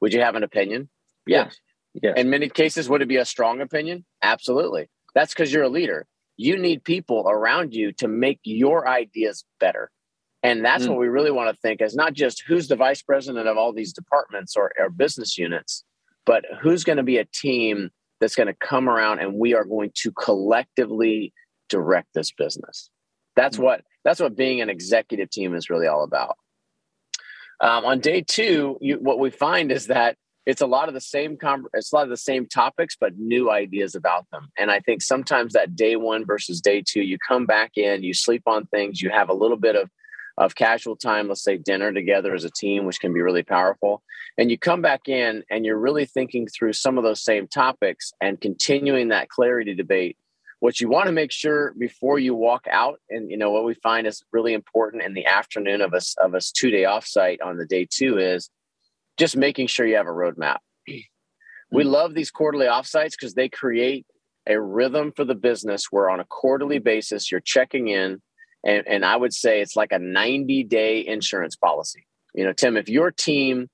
Would 0.00 0.12
you 0.12 0.20
have 0.20 0.34
an 0.34 0.42
opinion? 0.42 0.88
Yes. 1.26 1.58
yes. 1.94 2.14
In 2.16 2.30
many 2.30 2.48
cases, 2.48 2.88
would 2.88 3.02
it 3.02 3.08
be 3.08 3.16
a 3.16 3.24
strong 3.24 3.60
opinion? 3.60 4.04
Absolutely. 4.22 4.88
That's 5.14 5.32
because 5.32 5.52
you're 5.52 5.62
a 5.62 5.68
leader. 5.68 6.06
You 6.36 6.58
need 6.58 6.84
people 6.84 7.24
around 7.28 7.74
you 7.74 7.92
to 7.92 8.08
make 8.08 8.40
your 8.44 8.86
ideas 8.88 9.44
better. 9.58 9.90
And 10.42 10.64
that's 10.64 10.84
mm. 10.84 10.90
what 10.90 10.98
we 10.98 11.08
really 11.08 11.30
want 11.30 11.54
to 11.54 11.60
think 11.60 11.80
is 11.80 11.94
not 11.94 12.12
just 12.12 12.44
who's 12.46 12.68
the 12.68 12.76
vice 12.76 13.02
president 13.02 13.48
of 13.48 13.56
all 13.56 13.72
these 13.72 13.92
departments 13.92 14.54
or, 14.56 14.70
or 14.78 14.90
business 14.90 15.38
units, 15.38 15.82
but 16.26 16.44
who's 16.60 16.84
going 16.84 16.98
to 16.98 17.02
be 17.02 17.16
a 17.16 17.24
team 17.24 17.90
that's 18.20 18.34
going 18.34 18.46
to 18.46 18.54
come 18.54 18.88
around 18.88 19.20
and 19.20 19.34
we 19.34 19.54
are 19.54 19.64
going 19.64 19.90
to 19.94 20.12
collectively 20.12 21.32
direct 21.68 22.08
this 22.14 22.30
business. 22.32 22.90
That's 23.36 23.58
mm. 23.58 23.64
what 23.64 23.84
that's 24.04 24.20
what 24.20 24.36
being 24.36 24.60
an 24.60 24.70
executive 24.70 25.30
team 25.30 25.54
is 25.54 25.70
really 25.70 25.86
all 25.86 26.04
about. 26.04 26.36
Um, 27.60 27.84
on 27.84 28.00
day 28.00 28.22
two, 28.22 28.78
you, 28.80 28.96
what 28.96 29.18
we 29.18 29.30
find 29.30 29.72
is 29.72 29.86
that 29.86 30.16
it's 30.44 30.60
a 30.60 30.66
lot 30.66 30.88
of 30.88 30.94
the 30.94 31.00
same 31.00 31.36
com- 31.36 31.66
it's 31.74 31.92
a 31.92 31.96
lot 31.96 32.04
of 32.04 32.10
the 32.10 32.16
same 32.16 32.46
topics 32.46 32.96
but 32.98 33.18
new 33.18 33.50
ideas 33.50 33.96
about 33.96 34.26
them 34.30 34.48
and 34.56 34.70
i 34.70 34.78
think 34.78 35.02
sometimes 35.02 35.52
that 35.54 35.74
day 35.74 35.96
one 35.96 36.24
versus 36.24 36.60
day 36.60 36.80
two 36.86 37.02
you 37.02 37.18
come 37.26 37.46
back 37.46 37.72
in 37.74 38.04
you 38.04 38.14
sleep 38.14 38.42
on 38.46 38.64
things 38.66 39.02
you 39.02 39.10
have 39.10 39.28
a 39.28 39.34
little 39.34 39.56
bit 39.56 39.74
of 39.74 39.90
of 40.38 40.54
casual 40.54 40.96
time, 40.96 41.28
let's 41.28 41.42
say 41.42 41.56
dinner 41.56 41.92
together 41.92 42.34
as 42.34 42.44
a 42.44 42.50
team, 42.50 42.84
which 42.84 43.00
can 43.00 43.12
be 43.12 43.22
really 43.22 43.42
powerful. 43.42 44.02
And 44.36 44.50
you 44.50 44.58
come 44.58 44.82
back 44.82 45.08
in 45.08 45.42
and 45.50 45.64
you're 45.64 45.78
really 45.78 46.04
thinking 46.04 46.46
through 46.46 46.74
some 46.74 46.98
of 46.98 47.04
those 47.04 47.22
same 47.22 47.48
topics 47.48 48.12
and 48.20 48.40
continuing 48.40 49.08
that 49.08 49.30
clarity 49.30 49.74
debate. 49.74 50.18
What 50.66 50.80
you 50.80 50.88
want 50.88 51.06
to 51.06 51.12
make 51.12 51.30
sure 51.30 51.74
before 51.78 52.18
you 52.18 52.34
walk 52.34 52.66
out, 52.68 52.98
and 53.08 53.30
you 53.30 53.36
know 53.36 53.52
what 53.52 53.64
we 53.64 53.74
find 53.74 54.04
is 54.04 54.24
really 54.32 54.52
important 54.52 55.04
in 55.04 55.14
the 55.14 55.24
afternoon 55.24 55.80
of 55.80 55.94
us 55.94 56.16
of 56.18 56.34
us 56.34 56.50
two 56.50 56.72
day 56.72 56.82
offsite 56.82 57.38
on 57.40 57.56
the 57.56 57.64
day 57.64 57.86
two 57.88 58.18
is 58.18 58.50
just 59.16 59.36
making 59.36 59.68
sure 59.68 59.86
you 59.86 59.94
have 59.94 60.08
a 60.08 60.10
roadmap. 60.10 60.56
We 61.70 61.84
love 61.84 62.14
these 62.14 62.32
quarterly 62.32 62.66
offsites 62.66 63.12
because 63.12 63.34
they 63.34 63.48
create 63.48 64.06
a 64.44 64.60
rhythm 64.60 65.12
for 65.14 65.24
the 65.24 65.36
business 65.36 65.86
where 65.92 66.10
on 66.10 66.18
a 66.18 66.24
quarterly 66.24 66.80
basis 66.80 67.30
you're 67.30 67.40
checking 67.40 67.86
in 67.86 68.20
and, 68.64 68.88
and 68.88 69.04
I 69.04 69.14
would 69.14 69.32
say 69.32 69.60
it's 69.60 69.76
like 69.76 69.92
a 69.92 70.00
90 70.00 70.64
day 70.64 71.06
insurance 71.06 71.54
policy. 71.54 72.08
You 72.34 72.44
know, 72.44 72.52
Tim, 72.52 72.76
if 72.76 72.88
your 72.88 73.12
team 73.12 73.68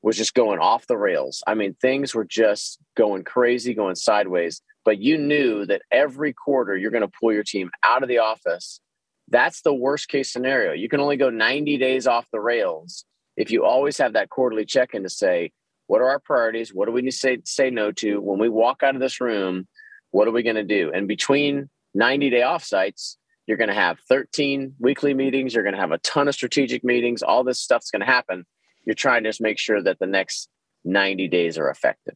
was 0.00 0.16
just 0.16 0.34
going 0.34 0.60
off 0.60 0.86
the 0.86 0.96
rails, 0.96 1.42
I 1.44 1.54
mean, 1.54 1.74
things 1.74 2.14
were 2.14 2.24
just 2.24 2.78
going 2.96 3.24
crazy, 3.24 3.74
going 3.74 3.96
sideways, 3.96 4.62
but 4.86 5.00
you 5.00 5.18
knew 5.18 5.66
that 5.66 5.82
every 5.90 6.32
quarter 6.32 6.76
you're 6.76 6.92
going 6.92 7.02
to 7.02 7.18
pull 7.20 7.32
your 7.32 7.42
team 7.42 7.70
out 7.82 8.04
of 8.04 8.08
the 8.08 8.18
office. 8.18 8.80
That's 9.28 9.60
the 9.62 9.74
worst 9.74 10.08
case 10.08 10.32
scenario. 10.32 10.72
You 10.72 10.88
can 10.88 11.00
only 11.00 11.16
go 11.16 11.28
90 11.28 11.76
days 11.76 12.06
off 12.06 12.26
the 12.32 12.40
rails 12.40 13.04
if 13.36 13.50
you 13.50 13.64
always 13.64 13.98
have 13.98 14.12
that 14.12 14.30
quarterly 14.30 14.64
check 14.64 14.94
in 14.94 15.02
to 15.02 15.10
say, 15.10 15.50
what 15.88 16.00
are 16.00 16.08
our 16.08 16.20
priorities? 16.20 16.72
What 16.72 16.86
do 16.86 16.92
we 16.92 17.02
need 17.02 17.10
to 17.10 17.16
say, 17.16 17.38
say 17.44 17.68
no 17.68 17.90
to? 17.92 18.20
When 18.20 18.38
we 18.38 18.48
walk 18.48 18.84
out 18.84 18.94
of 18.94 19.00
this 19.00 19.20
room, 19.20 19.66
what 20.12 20.28
are 20.28 20.32
we 20.32 20.44
going 20.44 20.56
to 20.56 20.64
do? 20.64 20.92
And 20.94 21.08
between 21.08 21.68
90 21.94 22.30
day 22.30 22.40
offsites, 22.40 23.16
you're 23.46 23.58
going 23.58 23.68
to 23.68 23.74
have 23.74 23.98
13 24.08 24.74
weekly 24.78 25.14
meetings. 25.14 25.52
You're 25.52 25.64
going 25.64 25.74
to 25.74 25.80
have 25.80 25.92
a 25.92 25.98
ton 25.98 26.28
of 26.28 26.34
strategic 26.34 26.84
meetings. 26.84 27.22
All 27.22 27.42
this 27.42 27.60
stuff's 27.60 27.90
going 27.90 28.00
to 28.00 28.06
happen. 28.06 28.46
You're 28.84 28.94
trying 28.94 29.24
to 29.24 29.30
just 29.30 29.40
make 29.40 29.58
sure 29.58 29.82
that 29.82 29.98
the 29.98 30.06
next 30.06 30.48
90 30.84 31.26
days 31.28 31.58
are 31.58 31.70
effective. 31.70 32.14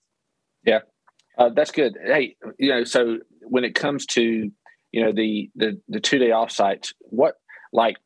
Yeah, 0.64 0.80
uh, 1.40 1.48
that's 1.48 1.70
good. 1.70 1.96
Hey, 2.04 2.36
you 2.58 2.70
know, 2.70 2.84
so 2.84 3.18
when 3.40 3.64
it 3.64 3.74
comes 3.74 4.04
to 4.06 4.50
you 4.92 5.04
know 5.04 5.12
the 5.12 5.50
the 5.56 5.80
the 5.88 5.98
two 5.98 6.18
day 6.18 6.28
offsites, 6.28 6.92
what 7.00 7.36
like 7.72 7.96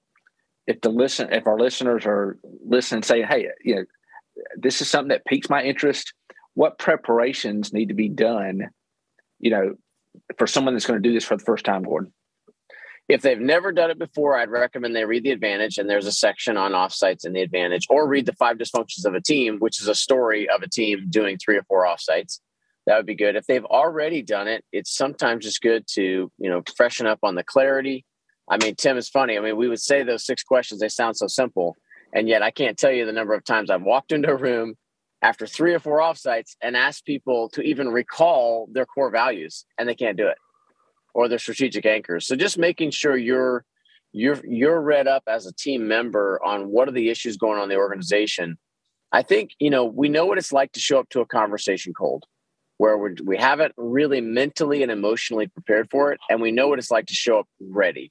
if 0.66 0.80
the 0.80 0.88
listen 0.88 1.32
if 1.32 1.46
our 1.46 1.58
listeners 1.58 2.06
are 2.06 2.38
listening, 2.64 3.02
saying, 3.02 3.26
hey, 3.28 3.48
you 3.62 3.74
know, 3.74 3.84
this 4.56 4.80
is 4.80 4.88
something 4.88 5.08
that 5.08 5.24
piques 5.26 5.50
my 5.50 5.62
interest. 5.62 6.14
What 6.54 6.78
preparations 6.78 7.72
need 7.72 7.88
to 7.88 7.94
be 7.94 8.08
done? 8.08 8.68
You 9.40 9.50
know, 9.50 9.74
for 10.38 10.46
someone 10.46 10.74
that's 10.74 10.86
going 10.86 11.02
to 11.02 11.08
do 11.08 11.12
this 11.12 11.24
for 11.24 11.36
the 11.36 11.44
first 11.44 11.64
time, 11.64 11.82
Gordon. 11.82 12.12
If 13.06 13.20
they've 13.20 13.38
never 13.38 13.70
done 13.72 13.90
it 13.90 13.98
before, 13.98 14.38
I'd 14.38 14.48
recommend 14.48 14.96
they 14.96 15.04
read 15.04 15.24
The 15.24 15.32
Advantage, 15.32 15.76
and 15.76 15.90
there's 15.90 16.06
a 16.06 16.12
section 16.12 16.56
on 16.56 16.72
offsites 16.72 17.26
in 17.26 17.34
The 17.34 17.42
Advantage, 17.42 17.86
or 17.90 18.08
read 18.08 18.24
The 18.24 18.32
Five 18.32 18.56
Dysfunctions 18.56 19.04
of 19.04 19.14
a 19.14 19.20
Team, 19.20 19.58
which 19.58 19.78
is 19.82 19.88
a 19.88 19.94
story 19.94 20.48
of 20.48 20.62
a 20.62 20.68
team 20.68 21.06
doing 21.10 21.36
three 21.36 21.58
or 21.58 21.64
four 21.64 21.84
offsites. 21.84 22.38
That 22.86 22.96
would 22.96 23.06
be 23.06 23.14
good. 23.14 23.36
If 23.36 23.46
they've 23.46 23.64
already 23.64 24.22
done 24.22 24.48
it, 24.48 24.64
it's 24.72 24.94
sometimes 24.94 25.44
just 25.44 25.62
good 25.62 25.86
to, 25.92 26.30
you 26.38 26.50
know, 26.50 26.62
freshen 26.76 27.06
up 27.06 27.20
on 27.22 27.34
the 27.34 27.44
clarity. 27.44 28.04
I 28.48 28.58
mean, 28.58 28.74
Tim 28.76 28.98
is 28.98 29.08
funny. 29.08 29.38
I 29.38 29.40
mean, 29.40 29.56
we 29.56 29.68
would 29.68 29.80
say 29.80 30.02
those 30.02 30.26
six 30.26 30.42
questions, 30.42 30.80
they 30.80 30.88
sound 30.88 31.16
so 31.16 31.26
simple. 31.26 31.76
And 32.12 32.28
yet 32.28 32.42
I 32.42 32.50
can't 32.50 32.78
tell 32.78 32.92
you 32.92 33.06
the 33.06 33.12
number 33.12 33.34
of 33.34 33.44
times 33.44 33.70
I've 33.70 33.82
walked 33.82 34.12
into 34.12 34.28
a 34.28 34.36
room 34.36 34.76
after 35.22 35.46
three 35.46 35.72
or 35.72 35.78
four 35.78 35.98
offsites 35.98 36.54
and 36.60 36.76
asked 36.76 37.06
people 37.06 37.48
to 37.50 37.62
even 37.62 37.88
recall 37.88 38.68
their 38.70 38.84
core 38.84 39.10
values, 39.10 39.64
and 39.78 39.88
they 39.88 39.94
can't 39.94 40.18
do 40.18 40.26
it 40.28 40.36
or 41.14 41.28
their 41.28 41.38
strategic 41.38 41.86
anchors. 41.86 42.26
So 42.26 42.36
just 42.36 42.58
making 42.58 42.90
sure 42.90 43.16
you're 43.16 43.64
you're 44.12 44.40
you're 44.46 44.80
read 44.80 45.08
up 45.08 45.22
as 45.26 45.46
a 45.46 45.54
team 45.54 45.88
member 45.88 46.40
on 46.44 46.68
what 46.68 46.88
are 46.88 46.92
the 46.92 47.08
issues 47.08 47.36
going 47.36 47.56
on 47.56 47.64
in 47.64 47.68
the 47.68 47.76
organization. 47.76 48.58
I 49.12 49.22
think 49.22 49.52
you 49.58 49.70
know 49.70 49.84
we 49.84 50.08
know 50.08 50.26
what 50.26 50.38
it's 50.38 50.52
like 50.52 50.72
to 50.72 50.80
show 50.80 50.98
up 50.98 51.08
to 51.10 51.20
a 51.20 51.26
conversation 51.26 51.94
cold, 51.94 52.24
where 52.78 52.98
we're, 52.98 53.14
we 53.24 53.36
haven't 53.36 53.72
really 53.76 54.20
mentally 54.20 54.82
and 54.82 54.90
emotionally 54.90 55.46
prepared 55.46 55.88
for 55.90 56.12
it, 56.12 56.20
and 56.28 56.40
we 56.40 56.52
know 56.52 56.68
what 56.68 56.78
it's 56.78 56.90
like 56.90 57.06
to 57.06 57.14
show 57.14 57.38
up 57.38 57.48
ready. 57.60 58.10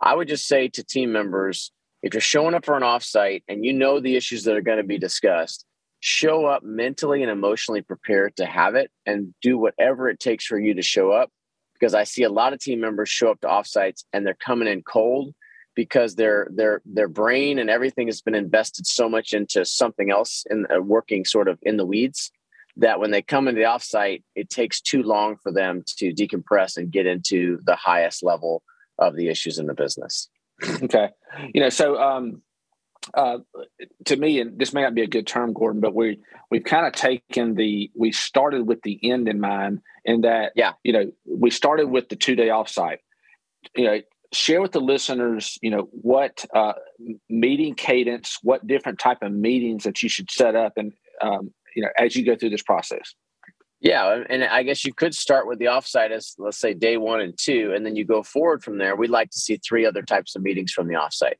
I 0.00 0.14
would 0.14 0.28
just 0.28 0.46
say 0.46 0.68
to 0.68 0.84
team 0.84 1.12
members, 1.12 1.72
if 2.02 2.14
you're 2.14 2.20
showing 2.20 2.54
up 2.54 2.64
for 2.64 2.76
an 2.76 2.82
offsite 2.82 3.42
and 3.48 3.64
you 3.64 3.72
know 3.72 4.00
the 4.00 4.16
issues 4.16 4.44
that 4.44 4.56
are 4.56 4.62
going 4.62 4.78
to 4.78 4.84
be 4.84 4.98
discussed, 4.98 5.64
show 6.00 6.46
up 6.46 6.62
mentally 6.62 7.22
and 7.22 7.30
emotionally 7.30 7.82
prepared 7.82 8.36
to 8.36 8.46
have 8.46 8.74
it, 8.74 8.90
and 9.06 9.34
do 9.42 9.58
whatever 9.58 10.08
it 10.08 10.18
takes 10.18 10.46
for 10.46 10.58
you 10.58 10.74
to 10.74 10.82
show 10.82 11.12
up 11.12 11.30
because 11.80 11.94
I 11.94 12.04
see 12.04 12.22
a 12.24 12.30
lot 12.30 12.52
of 12.52 12.60
team 12.60 12.80
members 12.80 13.08
show 13.08 13.30
up 13.30 13.40
to 13.40 13.48
offsites 13.48 14.04
and 14.12 14.26
they're 14.26 14.34
coming 14.34 14.68
in 14.68 14.82
cold 14.82 15.34
because 15.74 16.14
their 16.14 16.48
their 16.50 16.82
their 16.84 17.08
brain 17.08 17.58
and 17.58 17.70
everything 17.70 18.08
has 18.08 18.20
been 18.20 18.34
invested 18.34 18.86
so 18.86 19.08
much 19.08 19.32
into 19.32 19.64
something 19.64 20.10
else 20.10 20.44
and 20.50 20.66
uh, 20.74 20.80
working 20.80 21.24
sort 21.24 21.48
of 21.48 21.58
in 21.62 21.76
the 21.76 21.86
weeds 21.86 22.30
that 22.76 23.00
when 23.00 23.10
they 23.10 23.22
come 23.22 23.48
into 23.48 23.60
the 23.60 23.66
offsite, 23.66 24.22
it 24.34 24.50
takes 24.50 24.80
too 24.80 25.02
long 25.02 25.36
for 25.42 25.52
them 25.52 25.82
to 25.98 26.12
decompress 26.12 26.76
and 26.76 26.90
get 26.90 27.06
into 27.06 27.58
the 27.64 27.76
highest 27.76 28.22
level 28.22 28.62
of 28.98 29.16
the 29.16 29.28
issues 29.28 29.58
in 29.58 29.66
the 29.66 29.74
business. 29.74 30.28
Okay, 30.82 31.08
you 31.54 31.60
know, 31.60 31.70
so 31.70 32.00
um, 32.00 32.42
uh, 33.14 33.38
to 34.04 34.16
me, 34.16 34.40
and 34.40 34.58
this 34.58 34.72
may 34.72 34.82
not 34.82 34.94
be 34.94 35.02
a 35.02 35.06
good 35.06 35.26
term, 35.26 35.52
Gordon, 35.52 35.80
but 35.80 35.94
we 35.94 36.18
we've 36.50 36.64
kind 36.64 36.86
of 36.86 36.92
taken 36.92 37.54
the 37.54 37.90
we 37.96 38.12
started 38.12 38.66
with 38.66 38.82
the 38.82 38.98
end 39.10 39.28
in 39.28 39.40
mind, 39.40 39.80
in 40.04 40.20
that 40.22 40.52
yeah, 40.54 40.72
you 40.84 40.92
know, 40.92 41.10
we 41.26 41.50
started 41.50 41.88
with 41.88 42.08
the 42.08 42.16
two 42.16 42.36
day 42.36 42.48
offsite. 42.48 42.98
You 43.74 43.84
know, 43.84 44.00
share 44.32 44.60
with 44.60 44.72
the 44.72 44.80
listeners, 44.80 45.58
you 45.62 45.70
know, 45.70 45.88
what 45.92 46.44
uh, 46.54 46.74
meeting 47.28 47.74
cadence, 47.74 48.38
what 48.42 48.66
different 48.66 48.98
type 48.98 49.22
of 49.22 49.32
meetings 49.32 49.84
that 49.84 50.02
you 50.02 50.08
should 50.08 50.30
set 50.30 50.54
up, 50.54 50.74
and 50.76 50.92
um, 51.20 51.52
you 51.74 51.82
know, 51.82 51.88
as 51.98 52.16
you 52.16 52.24
go 52.24 52.36
through 52.36 52.50
this 52.50 52.62
process. 52.62 53.14
Yeah, 53.80 54.06
um, 54.06 54.26
and 54.28 54.44
I 54.44 54.62
guess 54.62 54.84
you 54.84 54.92
could 54.92 55.14
start 55.14 55.46
with 55.46 55.58
the 55.58 55.66
offsite 55.66 56.10
as 56.10 56.34
let's 56.38 56.58
say 56.58 56.74
day 56.74 56.98
one 56.98 57.20
and 57.20 57.36
two, 57.38 57.72
and 57.74 57.84
then 57.84 57.96
you 57.96 58.04
go 58.04 58.22
forward 58.22 58.62
from 58.62 58.78
there. 58.78 58.94
We'd 58.94 59.10
like 59.10 59.30
to 59.30 59.38
see 59.38 59.56
three 59.56 59.86
other 59.86 60.02
types 60.02 60.36
of 60.36 60.42
meetings 60.42 60.72
from 60.72 60.86
the 60.86 60.94
offsite. 60.94 61.36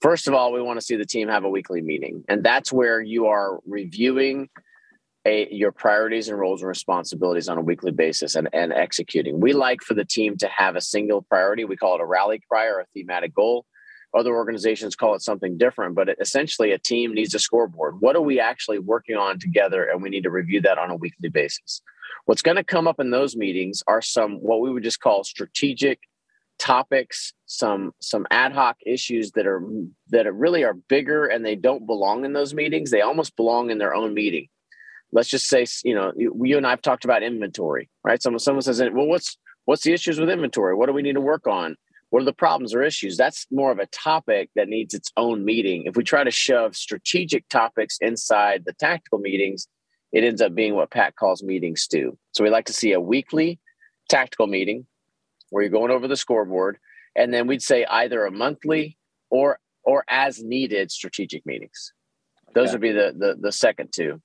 First 0.00 0.26
of 0.26 0.34
all, 0.34 0.52
we 0.52 0.60
want 0.60 0.78
to 0.78 0.84
see 0.84 0.96
the 0.96 1.06
team 1.06 1.28
have 1.28 1.44
a 1.44 1.48
weekly 1.48 1.80
meeting, 1.80 2.24
and 2.28 2.42
that's 2.42 2.72
where 2.72 3.00
you 3.00 3.26
are 3.26 3.60
reviewing 3.64 4.48
a, 5.24 5.48
your 5.50 5.72
priorities 5.72 6.28
and 6.28 6.38
roles 6.38 6.60
and 6.60 6.68
responsibilities 6.68 7.48
on 7.48 7.58
a 7.58 7.62
weekly 7.62 7.92
basis 7.92 8.34
and, 8.34 8.48
and 8.52 8.72
executing. 8.72 9.40
We 9.40 9.52
like 9.52 9.80
for 9.80 9.94
the 9.94 10.04
team 10.04 10.36
to 10.38 10.48
have 10.48 10.76
a 10.76 10.80
single 10.80 11.22
priority. 11.22 11.64
We 11.64 11.76
call 11.76 11.94
it 11.94 12.00
a 12.00 12.06
rally 12.06 12.42
cry 12.50 12.66
or 12.66 12.80
a 12.80 12.86
thematic 12.92 13.34
goal. 13.34 13.64
Other 14.14 14.34
organizations 14.34 14.96
call 14.96 15.14
it 15.14 15.22
something 15.22 15.58
different, 15.58 15.94
but 15.94 16.08
it, 16.08 16.18
essentially, 16.20 16.72
a 16.72 16.78
team 16.78 17.14
needs 17.14 17.34
a 17.34 17.38
scoreboard. 17.38 18.00
What 18.00 18.16
are 18.16 18.22
we 18.22 18.38
actually 18.38 18.78
working 18.78 19.16
on 19.16 19.38
together? 19.38 19.84
And 19.84 20.02
we 20.02 20.10
need 20.10 20.22
to 20.22 20.30
review 20.30 20.60
that 20.62 20.78
on 20.78 20.90
a 20.90 20.96
weekly 20.96 21.28
basis. 21.28 21.82
What's 22.26 22.42
going 22.42 22.56
to 22.56 22.64
come 22.64 22.86
up 22.86 23.00
in 23.00 23.10
those 23.10 23.36
meetings 23.36 23.82
are 23.86 24.00
some 24.00 24.36
what 24.36 24.60
we 24.60 24.70
would 24.70 24.84
just 24.84 25.00
call 25.00 25.24
strategic 25.24 26.00
topics, 26.58 27.32
some 27.46 27.92
some 28.00 28.26
ad 28.30 28.52
hoc 28.52 28.76
issues 28.86 29.32
that 29.32 29.46
are 29.46 29.62
that 30.10 30.26
are 30.26 30.32
really 30.32 30.64
are 30.64 30.74
bigger 30.74 31.26
and 31.26 31.44
they 31.44 31.56
don't 31.56 31.86
belong 31.86 32.24
in 32.24 32.32
those 32.32 32.54
meetings. 32.54 32.90
They 32.90 33.00
almost 33.00 33.36
belong 33.36 33.70
in 33.70 33.78
their 33.78 33.94
own 33.94 34.14
meeting 34.14 34.48
let's 35.14 35.28
just 35.28 35.46
say 35.46 35.64
you 35.84 35.94
know 35.94 36.12
you 36.16 36.56
and 36.58 36.66
i've 36.66 36.82
talked 36.82 37.04
about 37.04 37.22
inventory 37.22 37.88
right 38.02 38.20
someone 38.22 38.40
someone 38.40 38.62
says 38.62 38.82
well 38.92 39.06
what's 39.06 39.38
what's 39.64 39.82
the 39.82 39.92
issues 39.92 40.20
with 40.20 40.28
inventory 40.28 40.74
what 40.74 40.86
do 40.86 40.92
we 40.92 41.02
need 41.02 41.14
to 41.14 41.20
work 41.20 41.46
on 41.46 41.76
what 42.14 42.22
are 42.22 42.26
the 42.26 42.32
problems 42.32 42.72
or 42.72 42.84
issues? 42.84 43.16
That's 43.16 43.44
more 43.50 43.72
of 43.72 43.80
a 43.80 43.86
topic 43.86 44.48
that 44.54 44.68
needs 44.68 44.94
its 44.94 45.10
own 45.16 45.44
meeting. 45.44 45.82
If 45.86 45.96
we 45.96 46.04
try 46.04 46.22
to 46.22 46.30
shove 46.30 46.76
strategic 46.76 47.48
topics 47.48 47.98
inside 48.00 48.62
the 48.64 48.72
tactical 48.72 49.18
meetings 49.18 49.66
it 50.12 50.22
ends 50.22 50.40
up 50.40 50.54
being 50.54 50.76
what 50.76 50.92
pat 50.92 51.16
calls 51.16 51.42
meeting 51.42 51.74
stew. 51.74 52.16
So 52.30 52.44
we 52.44 52.50
like 52.50 52.66
to 52.66 52.72
see 52.72 52.92
a 52.92 53.00
weekly 53.00 53.58
tactical 54.08 54.46
meeting 54.46 54.86
where 55.50 55.64
you're 55.64 55.72
going 55.72 55.90
over 55.90 56.06
the 56.06 56.16
scoreboard 56.16 56.78
and 57.16 57.34
then 57.34 57.48
we'd 57.48 57.62
say 57.62 57.84
either 57.84 58.24
a 58.24 58.30
monthly 58.30 58.96
or 59.28 59.58
or 59.82 60.04
as 60.08 60.40
needed 60.40 60.92
strategic 60.92 61.44
meetings. 61.44 61.92
Those 62.54 62.68
okay. 62.68 62.74
would 62.74 62.80
be 62.80 62.92
the, 62.92 63.12
the 63.18 63.36
the 63.40 63.50
second 63.50 63.88
two. 63.92 64.22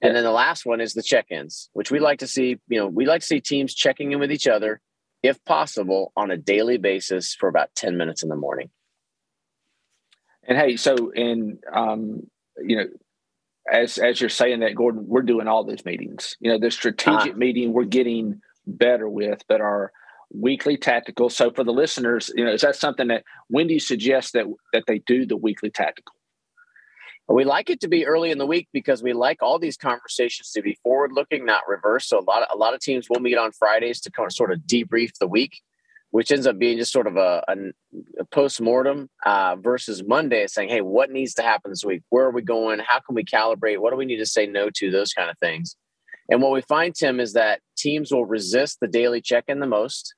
And 0.00 0.14
then 0.14 0.22
the 0.22 0.30
last 0.30 0.64
one 0.64 0.80
is 0.80 0.94
the 0.94 1.02
check-ins, 1.02 1.70
which 1.72 1.90
we 1.90 1.98
like 1.98 2.20
to 2.20 2.26
see, 2.28 2.60
you 2.68 2.78
know, 2.78 2.86
we 2.86 3.04
like 3.04 3.20
to 3.20 3.26
see 3.26 3.40
teams 3.40 3.74
checking 3.74 4.12
in 4.12 4.20
with 4.20 4.30
each 4.30 4.46
other 4.46 4.80
if 5.22 5.44
possible 5.44 6.12
on 6.16 6.30
a 6.30 6.36
daily 6.36 6.78
basis 6.78 7.34
for 7.34 7.48
about 7.48 7.74
10 7.74 7.96
minutes 7.96 8.22
in 8.22 8.28
the 8.28 8.36
morning. 8.36 8.70
And 10.44 10.58
hey, 10.58 10.76
so 10.76 11.10
in 11.10 11.60
um, 11.72 12.26
you 12.58 12.76
know, 12.76 12.86
as 13.70 13.98
as 13.98 14.20
you're 14.20 14.30
saying 14.30 14.60
that, 14.60 14.74
Gordon, 14.74 15.06
we're 15.06 15.22
doing 15.22 15.46
all 15.46 15.64
those 15.64 15.84
meetings. 15.84 16.36
You 16.40 16.50
know, 16.50 16.58
the 16.58 16.70
strategic 16.70 17.34
uh, 17.34 17.36
meeting 17.36 17.72
we're 17.72 17.84
getting 17.84 18.40
better 18.66 19.08
with, 19.08 19.42
but 19.48 19.60
our 19.60 19.92
weekly 20.32 20.76
tactical. 20.76 21.28
So 21.28 21.50
for 21.52 21.62
the 21.62 21.72
listeners, 21.72 22.30
you 22.34 22.44
know, 22.44 22.52
is 22.52 22.62
that 22.62 22.76
something 22.76 23.08
that 23.08 23.24
when 23.48 23.68
do 23.68 23.74
you 23.74 23.80
suggest 23.80 24.32
that 24.32 24.46
that 24.72 24.84
they 24.88 24.98
do 24.98 25.26
the 25.26 25.36
weekly 25.36 25.70
tactical? 25.70 26.14
We 27.28 27.44
like 27.44 27.70
it 27.70 27.80
to 27.80 27.88
be 27.88 28.06
early 28.06 28.30
in 28.30 28.38
the 28.38 28.46
week 28.46 28.68
because 28.72 29.02
we 29.02 29.12
like 29.12 29.42
all 29.42 29.58
these 29.58 29.76
conversations 29.76 30.50
to 30.52 30.62
be 30.62 30.78
forward 30.82 31.12
looking, 31.12 31.44
not 31.44 31.62
reverse. 31.68 32.06
So 32.06 32.18
a 32.18 32.20
lot 32.20 32.42
of 32.42 32.48
a 32.52 32.58
lot 32.58 32.74
of 32.74 32.80
teams 32.80 33.08
will 33.08 33.20
meet 33.20 33.38
on 33.38 33.52
Fridays 33.52 34.00
to 34.02 34.10
kind 34.10 34.26
of 34.26 34.32
sort 34.32 34.52
of 34.52 34.60
debrief 34.60 35.12
the 35.18 35.28
week, 35.28 35.60
which 36.10 36.32
ends 36.32 36.46
up 36.46 36.58
being 36.58 36.78
just 36.78 36.92
sort 36.92 37.06
of 37.06 37.16
a, 37.16 37.44
a, 37.48 37.56
a 38.18 38.24
post 38.26 38.60
mortem 38.60 39.08
uh, 39.24 39.56
versus 39.56 40.02
Monday, 40.04 40.46
saying, 40.46 40.68
"Hey, 40.68 40.80
what 40.80 41.10
needs 41.10 41.34
to 41.34 41.42
happen 41.42 41.70
this 41.70 41.84
week? 41.84 42.02
Where 42.10 42.26
are 42.26 42.32
we 42.32 42.42
going? 42.42 42.80
How 42.80 42.98
can 43.00 43.14
we 43.14 43.24
calibrate? 43.24 43.78
What 43.78 43.90
do 43.90 43.96
we 43.96 44.04
need 44.04 44.18
to 44.18 44.26
say 44.26 44.46
no 44.46 44.68
to? 44.70 44.90
Those 44.90 45.12
kind 45.12 45.30
of 45.30 45.38
things." 45.38 45.76
And 46.28 46.42
what 46.42 46.52
we 46.52 46.60
find, 46.62 46.94
Tim, 46.94 47.20
is 47.20 47.34
that 47.34 47.60
teams 47.76 48.12
will 48.12 48.24
resist 48.24 48.78
the 48.80 48.88
daily 48.88 49.20
check 49.20 49.44
in 49.48 49.60
the 49.60 49.66
most 49.66 50.14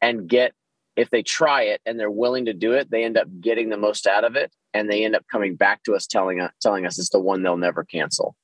and 0.00 0.28
get 0.28 0.52
if 1.00 1.08
they 1.08 1.22
try 1.22 1.62
it 1.62 1.80
and 1.86 1.98
they're 1.98 2.10
willing 2.10 2.44
to 2.44 2.52
do 2.52 2.72
it, 2.72 2.90
they 2.90 3.04
end 3.04 3.16
up 3.16 3.26
getting 3.40 3.70
the 3.70 3.78
most 3.78 4.06
out 4.06 4.22
of 4.22 4.36
it, 4.36 4.52
and 4.74 4.90
they 4.90 5.02
end 5.02 5.16
up 5.16 5.24
coming 5.32 5.56
back 5.56 5.82
to 5.84 5.94
us 5.94 6.06
telling 6.06 6.40
us 6.40 6.52
telling 6.60 6.84
us 6.84 6.98
it's 6.98 7.08
the 7.08 7.18
one 7.18 7.42
they'll 7.42 7.56
never 7.56 7.84
cancel. 7.84 8.36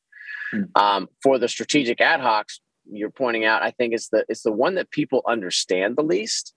Mm-hmm. 0.54 0.82
Um, 0.82 1.08
for 1.22 1.38
the 1.38 1.48
strategic 1.48 2.00
ad 2.00 2.20
hocs, 2.20 2.60
you're 2.90 3.10
pointing 3.10 3.44
out, 3.44 3.62
I 3.62 3.72
think 3.72 3.92
it's 3.92 4.08
the 4.08 4.24
it's 4.30 4.42
the 4.42 4.52
one 4.52 4.76
that 4.76 4.90
people 4.90 5.22
understand 5.26 5.96
the 5.96 6.02
least. 6.02 6.54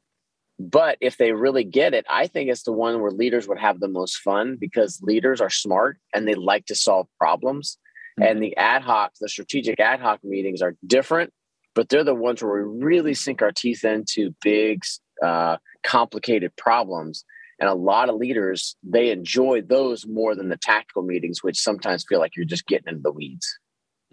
But 0.57 0.97
if 1.01 1.17
they 1.17 1.31
really 1.33 1.63
get 1.65 1.93
it, 1.93 2.05
I 2.09 2.27
think 2.27 2.49
it's 2.49 2.63
the 2.63 2.73
one 2.73 3.01
where 3.01 3.11
leaders 3.11 3.47
would 3.47 3.59
have 3.59 3.79
the 3.79 3.87
most 3.87 4.17
fun 4.17 4.57
because 4.59 5.01
leaders 5.01 5.41
are 5.41 5.49
smart 5.49 5.97
and 6.13 6.27
they 6.27 6.35
like 6.35 6.65
to 6.67 6.75
solve 6.75 7.07
problems. 7.17 7.77
Mm-hmm. 8.19 8.29
And 8.29 8.43
the 8.43 8.55
ad 8.55 8.83
hoc, 8.83 9.11
the 9.19 9.29
strategic 9.29 9.79
ad 9.79 9.99
hoc 9.99 10.23
meetings 10.23 10.61
are 10.61 10.75
different, 10.85 11.33
but 11.75 11.89
they're 11.89 12.03
the 12.03 12.15
ones 12.15 12.41
where 12.41 12.65
we 12.65 12.85
really 12.85 13.13
sink 13.13 13.41
our 13.41 13.51
teeth 13.51 13.83
into 13.85 14.35
big 14.41 14.81
uh, 15.23 15.57
complicated 15.83 16.55
problems 16.55 17.25
and 17.59 17.69
a 17.69 17.73
lot 17.73 18.09
of 18.09 18.15
leaders 18.15 18.75
they 18.83 19.11
enjoy 19.11 19.61
those 19.61 20.05
more 20.07 20.35
than 20.35 20.49
the 20.49 20.57
tactical 20.57 21.03
meetings 21.03 21.43
which 21.43 21.59
sometimes 21.59 22.05
feel 22.07 22.19
like 22.19 22.35
you're 22.35 22.45
just 22.45 22.67
getting 22.67 22.87
into 22.87 23.01
the 23.01 23.11
weeds 23.11 23.59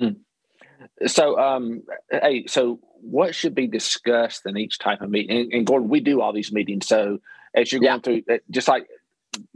mm. 0.00 0.16
so 1.06 1.38
um 1.38 1.82
hey 2.10 2.44
so 2.46 2.80
what 3.00 3.34
should 3.34 3.54
be 3.54 3.66
discussed 3.66 4.42
in 4.46 4.56
each 4.56 4.78
type 4.78 5.00
of 5.00 5.10
meeting 5.10 5.36
and, 5.36 5.52
and 5.52 5.66
gordon 5.66 5.88
we 5.88 6.00
do 6.00 6.20
all 6.20 6.32
these 6.32 6.52
meetings 6.52 6.86
so 6.86 7.18
as 7.54 7.72
you're 7.72 7.80
going 7.80 8.00
through 8.00 8.22
uh, 8.30 8.38
just 8.50 8.68
like 8.68 8.86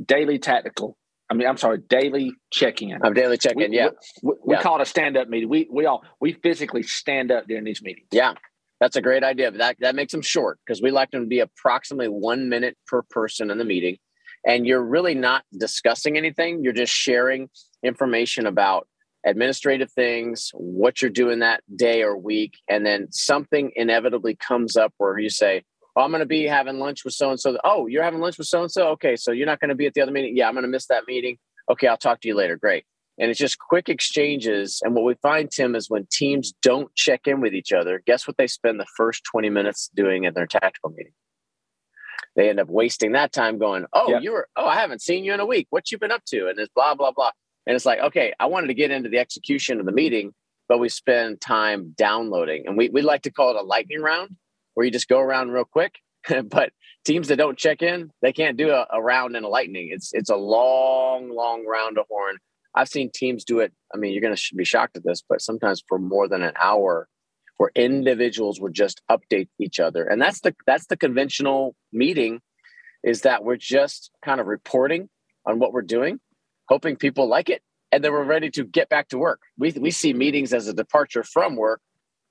daily 0.05 0.39
tactical 0.39 0.97
I 1.31 1.35
mean, 1.35 1.47
I'm 1.47 1.59
sorry, 1.59 1.79
daily 1.79 2.33
check-in. 2.51 2.99
I'm 3.05 3.15
daily 3.15 3.39
check-in. 3.39 3.73
yeah, 3.73 3.91
we, 4.21 4.31
we, 4.31 4.35
we 4.47 4.55
yeah. 4.57 4.63
call 4.63 4.81
it 4.81 4.83
a 4.83 4.85
stand-up 4.85 5.29
meeting. 5.29 5.49
We 5.49 5.69
we 5.71 5.87
all 5.87 6.03
we 6.19 6.33
physically 6.33 6.83
stand 6.83 7.31
up 7.31 7.47
during 7.47 7.63
these 7.63 7.81
meetings. 7.83 8.09
Yeah, 8.11 8.35
that's 8.81 8.97
a 8.97 9.03
great 9.03 9.23
idea. 9.23 9.51
But 9.51 9.59
that, 9.59 9.77
that 9.81 9.95
makes 9.95 10.13
them 10.13 10.23
short 10.23 10.59
because 10.65 10.83
we 10.83 10.91
like 10.91 11.11
them 11.11 11.23
to 11.23 11.27
be 11.27 11.41
approximately 11.41 12.09
one 12.09 12.49
minute 12.49 12.77
per 12.87 13.03
person 13.03 13.51
in 13.51 13.59
the 13.59 13.65
meeting. 13.65 13.99
And 14.47 14.67
you're 14.67 14.83
really 14.83 15.15
not 15.15 15.45
discussing 15.57 16.17
anything. 16.17 16.65
You're 16.65 16.73
just 16.73 16.93
sharing 16.93 17.51
information 17.85 18.47
about 18.47 18.89
administrative 19.27 19.93
things, 19.93 20.51
what 20.55 21.03
you're 21.03 21.11
doing 21.11 21.41
that 21.41 21.63
day 21.77 22.03
or 22.03 22.17
week. 22.17 22.55
And 22.69 22.87
then 22.87 23.09
something 23.13 23.71
inevitably 23.77 24.37
comes 24.37 24.79
up 24.79 24.95
where 24.97 25.19
you 25.19 25.29
say, 25.29 25.63
oh, 25.95 26.03
I'm 26.03 26.11
going 26.11 26.21
to 26.21 26.27
be 26.27 26.45
having 26.45 26.79
lunch 26.79 27.05
with 27.05 27.13
so 27.13 27.31
and 27.31 27.39
so. 27.39 27.59
Oh, 27.65 27.87
you're 27.87 28.03
having 28.03 28.21
lunch 28.21 28.39
with 28.39 28.47
so 28.47 28.63
and 28.63 28.71
so? 28.71 28.89
Okay. 28.93 29.17
So 29.17 29.31
you're 29.33 29.47
not 29.47 29.61
going 29.61 29.69
to 29.69 29.75
be 29.75 29.87
at 29.87 29.93
the 29.93 30.01
other 30.01 30.13
meeting? 30.13 30.37
Yeah, 30.37 30.49
I'm 30.49 30.55
going 30.55 30.63
to 30.63 30.69
miss 30.69 30.87
that 30.87 31.05
meeting. 31.07 31.37
Okay. 31.71 31.87
I'll 31.87 31.99
talk 31.99 32.23
to 32.23 32.29
you 32.29 32.35
later. 32.35 32.57
Great. 32.57 32.85
And 33.21 33.31
it's 33.31 33.39
just 33.39 33.59
quick 33.59 33.91
exchanges. 33.91 34.81
And 34.83 34.95
what 34.95 35.05
we 35.05 35.15
find, 35.21 35.51
Tim, 35.51 35.77
is 35.77 35.91
when 35.91 36.07
teams 36.11 36.55
don't 36.63 36.93
check 36.95 37.27
in 37.27 37.43
with 37.43 37.53
each 37.53 37.71
other, 37.71 38.03
guess 38.07 38.27
what 38.27 38.39
they 38.39 38.47
spend 38.47 38.81
the 38.81 38.87
first 38.97 39.25
20 39.31 39.51
minutes 39.51 39.91
doing 39.95 40.25
in 40.25 40.33
their 40.33 40.47
tactical 40.47 40.91
meeting? 40.91 41.13
They 42.35 42.49
end 42.49 42.61
up 42.61 42.69
wasting 42.69 43.13
that 43.13 43.33
time 43.33 43.59
going, 43.59 43.85
Oh, 43.93 44.11
yeah. 44.11 44.21
you 44.21 44.33
were, 44.33 44.49
oh, 44.57 44.65
I 44.65 44.77
haven't 44.81 45.03
seen 45.03 45.25
you 45.25 45.35
in 45.35 45.41
a 45.41 45.45
week. 45.45 45.67
What 45.69 45.93
you 45.93 45.99
been 45.99 46.11
up 46.11 46.25
to? 46.29 46.49
And 46.49 46.59
it's 46.59 46.73
blah, 46.75 46.95
blah, 46.95 47.11
blah. 47.11 47.33
And 47.67 47.77
it's 47.77 47.85
like, 47.85 47.99
okay, 47.99 48.33
I 48.41 48.47
wanted 48.47 48.69
to 48.69 48.75
get 48.75 48.91
into 48.91 49.11
the 49.11 49.19
execution 49.19 49.81
of 49.81 49.87
the 49.87 49.93
meeting, 49.93 50.33
but 50.67 50.79
we 50.79 50.89
spend 50.89 51.43
time 51.43 51.95
downloading. 51.99 52.67
And 52.67 52.79
we, 52.79 52.89
we 52.89 53.03
like 53.03 53.23
to 53.23 53.31
call 53.31 53.51
it 53.51 53.57
a 53.57 53.63
lightning 53.63 54.01
round 54.01 54.37
where 54.73 54.87
you 54.87 54.91
just 54.91 55.09
go 55.09 55.21
around 55.21 55.51
real 55.51 55.67
quick. 55.67 55.97
but 56.45 56.73
teams 57.05 57.29
that 57.29 57.37
don't 57.37 57.59
check 57.59 57.83
in, 57.83 58.11
they 58.23 58.33
can't 58.33 58.57
do 58.57 58.71
a, 58.71 58.87
a 58.91 59.03
round 59.03 59.37
in 59.37 59.45
a 59.45 59.49
lightning. 59.49 59.91
It's 59.93 60.13
it's 60.15 60.31
a 60.31 60.37
long, 60.37 61.31
long 61.31 61.67
round 61.67 61.99
of 61.99 62.07
horn 62.09 62.37
I've 62.81 62.89
seen 62.89 63.11
teams 63.13 63.45
do 63.45 63.61
it. 63.61 63.73
I 63.93 63.99
mean, 63.99 64.13
you're 64.13 64.23
going 64.23 64.35
to 64.35 64.55
be 64.55 64.65
shocked 64.65 64.97
at 64.97 65.05
this, 65.05 65.23
but 65.29 65.43
sometimes 65.43 65.83
for 65.87 65.99
more 65.99 66.27
than 66.29 66.43
an 66.43 66.55
hour, 66.59 67.09
where 67.59 67.71
individuals 67.75 68.59
would 68.61 68.73
just 68.73 69.03
update 69.11 69.49
each 69.59 69.79
other, 69.79 70.03
and 70.11 70.19
that's 70.21 70.41
the 70.41 70.55
that's 70.67 70.87
the 70.87 70.97
conventional 70.97 71.75
meeting, 71.93 72.41
is 73.03 73.21
that 73.23 73.45
we're 73.45 73.57
just 73.57 74.11
kind 74.25 74.41
of 74.41 74.47
reporting 74.47 75.11
on 75.45 75.59
what 75.59 75.73
we're 75.75 75.83
doing, 75.83 76.21
hoping 76.69 76.97
people 76.97 77.27
like 77.29 77.51
it, 77.51 77.61
and 77.93 78.03
then 78.03 78.13
we're 78.13 78.25
ready 78.25 78.51
to 78.51 78.65
get 78.65 78.89
back 78.89 79.09
to 79.09 79.19
work. 79.19 79.41
We 79.59 79.73
we 79.73 79.91
see 79.91 80.15
meetings 80.15 80.55
as 80.55 80.69
a 80.69 80.73
departure 80.73 81.23
from 81.23 81.57
work 81.57 81.83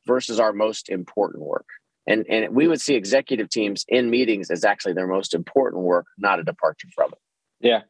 versus 0.07 0.39
our 0.39 0.53
most 0.53 0.89
important 0.89 1.43
work, 1.43 1.67
And 2.09 2.25
and 2.27 2.55
we 2.55 2.67
would 2.67 2.81
see 2.81 2.95
executive 2.95 3.49
teams 3.49 3.85
in 3.87 4.09
meetings 4.09 4.49
as 4.49 4.65
actually 4.65 4.93
their 4.93 5.07
most 5.07 5.35
important 5.35 5.83
work, 5.83 6.07
not 6.17 6.39
a 6.39 6.43
departure 6.43 6.87
from 6.95 7.11
it. 7.11 7.19
Yeah, 7.61 7.81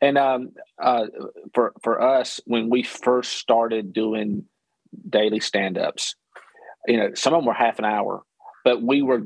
and 0.00 0.16
um, 0.16 0.52
uh, 0.82 1.06
for 1.54 1.72
for 1.82 2.00
us, 2.00 2.40
when 2.46 2.70
we 2.70 2.82
first 2.82 3.32
started 3.32 3.92
doing 3.92 4.44
daily 5.08 5.40
stand 5.40 5.76
ups, 5.76 6.14
you 6.86 6.96
know, 6.96 7.10
some 7.14 7.34
of 7.34 7.40
them 7.40 7.46
were 7.46 7.52
half 7.52 7.78
an 7.78 7.84
hour, 7.84 8.22
but 8.64 8.82
we 8.82 9.02
were 9.02 9.22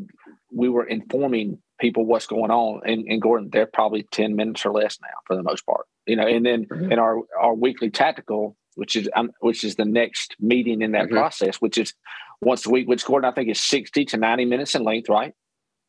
we 0.53 0.69
were 0.69 0.85
informing 0.85 1.59
people 1.81 2.05
what's 2.05 2.27
going 2.27 2.51
on. 2.51 2.81
And, 2.85 3.07
and 3.09 3.21
Gordon, 3.23 3.51
they're 3.53 3.67
probably 3.67 4.05
ten 4.11 4.35
minutes 4.35 4.67
or 4.67 4.73
less 4.73 4.99
now 5.01 5.15
for 5.27 5.37
the 5.37 5.43
most 5.43 5.65
part. 5.65 5.87
You 6.07 6.17
know, 6.17 6.27
and 6.27 6.45
then 6.45 6.65
mm-hmm. 6.65 6.93
in 6.93 6.99
our 6.99 7.19
our 7.41 7.55
weekly 7.55 7.91
tactical, 7.91 8.57
which 8.75 8.97
is 8.97 9.09
um, 9.15 9.31
which 9.41 9.63
is 9.63 9.77
the 9.77 9.85
next 9.85 10.35
meeting 10.41 10.83
in 10.83 10.93
that 10.93 11.05
mm-hmm. 11.05 11.15
process, 11.15 11.57
which 11.57 11.79
is 11.79 11.95
once 12.41 12.67
a 12.67 12.71
week, 12.71 12.89
which 12.89 13.05
Gordon 13.05 13.31
I 13.31 13.35
think 13.35 13.51
is 13.51 13.61
sixty 13.61 14.05
to 14.07 14.17
ninety 14.17 14.47
minutes 14.47 14.75
in 14.75 14.83
length, 14.83 15.09
right? 15.09 15.33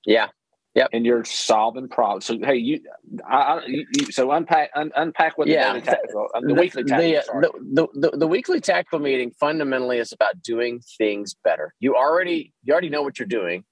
Yeah, 0.06 0.28
Yep. 0.76 0.90
And 0.92 1.06
you're 1.06 1.24
solving 1.24 1.88
problems. 1.88 2.26
So 2.26 2.40
hey, 2.42 2.56
you, 2.56 2.82
I, 3.30 3.62
you, 3.68 3.86
you 3.96 4.12
so 4.12 4.32
unpack 4.32 4.72
un, 4.76 4.92
unpack 4.96 5.38
what 5.38 5.46
the 5.46 5.54
yeah. 5.54 5.80
tactical, 5.80 6.28
uh, 6.34 6.40
the, 6.42 6.48
the, 6.48 6.54
weekly 6.56 6.84
tactical. 6.84 7.42
The, 7.42 7.52
the, 7.62 8.10
the, 8.10 8.18
the, 8.18 8.28
weekly 8.28 8.60
tactical 8.60 8.98
meeting 8.98 9.32
fundamentally 9.40 10.00
is 10.00 10.12
about 10.12 10.42
doing 10.42 10.82
things 10.98 11.36
better. 11.44 11.76
You 11.80 11.96
already 11.96 12.54
you 12.64 12.74
already 12.74 12.90
know 12.90 13.04
what 13.04 13.20
you're 13.20 13.28
doing. 13.28 13.66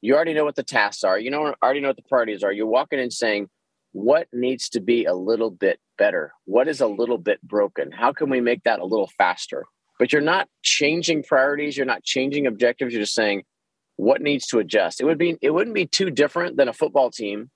You 0.00 0.16
already 0.16 0.34
know 0.34 0.44
what 0.44 0.56
the 0.56 0.64
tasks 0.64 1.04
are. 1.04 1.20
You 1.20 1.30
know 1.30 1.54
already 1.62 1.80
know 1.80 1.88
what 1.88 1.96
the 1.96 2.02
priorities 2.08 2.42
are. 2.42 2.50
You're 2.50 2.66
walking 2.66 2.98
in 2.98 3.12
saying, 3.12 3.48
what 3.92 4.26
needs 4.32 4.68
to 4.70 4.80
be 4.80 5.04
a 5.04 5.14
little 5.14 5.50
bit 5.50 5.78
better? 5.98 6.32
What 6.46 6.66
is 6.68 6.80
a 6.80 6.86
little 6.86 7.18
bit 7.18 7.40
broken? 7.42 7.92
How 7.92 8.12
can 8.12 8.28
we 8.28 8.40
make 8.40 8.64
that 8.64 8.80
a 8.80 8.84
little 8.84 9.10
faster? 9.18 9.64
But 9.98 10.12
you're 10.12 10.22
not 10.22 10.48
changing 10.62 11.24
priorities. 11.24 11.76
You're 11.76 11.86
not 11.86 12.02
changing 12.02 12.46
objectives. 12.46 12.92
You're 12.92 13.02
just 13.02 13.14
saying, 13.14 13.44
what 14.00 14.22
needs 14.22 14.46
to 14.46 14.58
adjust. 14.58 15.00
It 15.00 15.04
would 15.04 15.18
be 15.18 15.36
it 15.42 15.50
wouldn't 15.50 15.74
be 15.74 15.86
too 15.86 16.10
different 16.10 16.56
than 16.56 16.68
a 16.68 16.72
football 16.72 17.10
team 17.10 17.50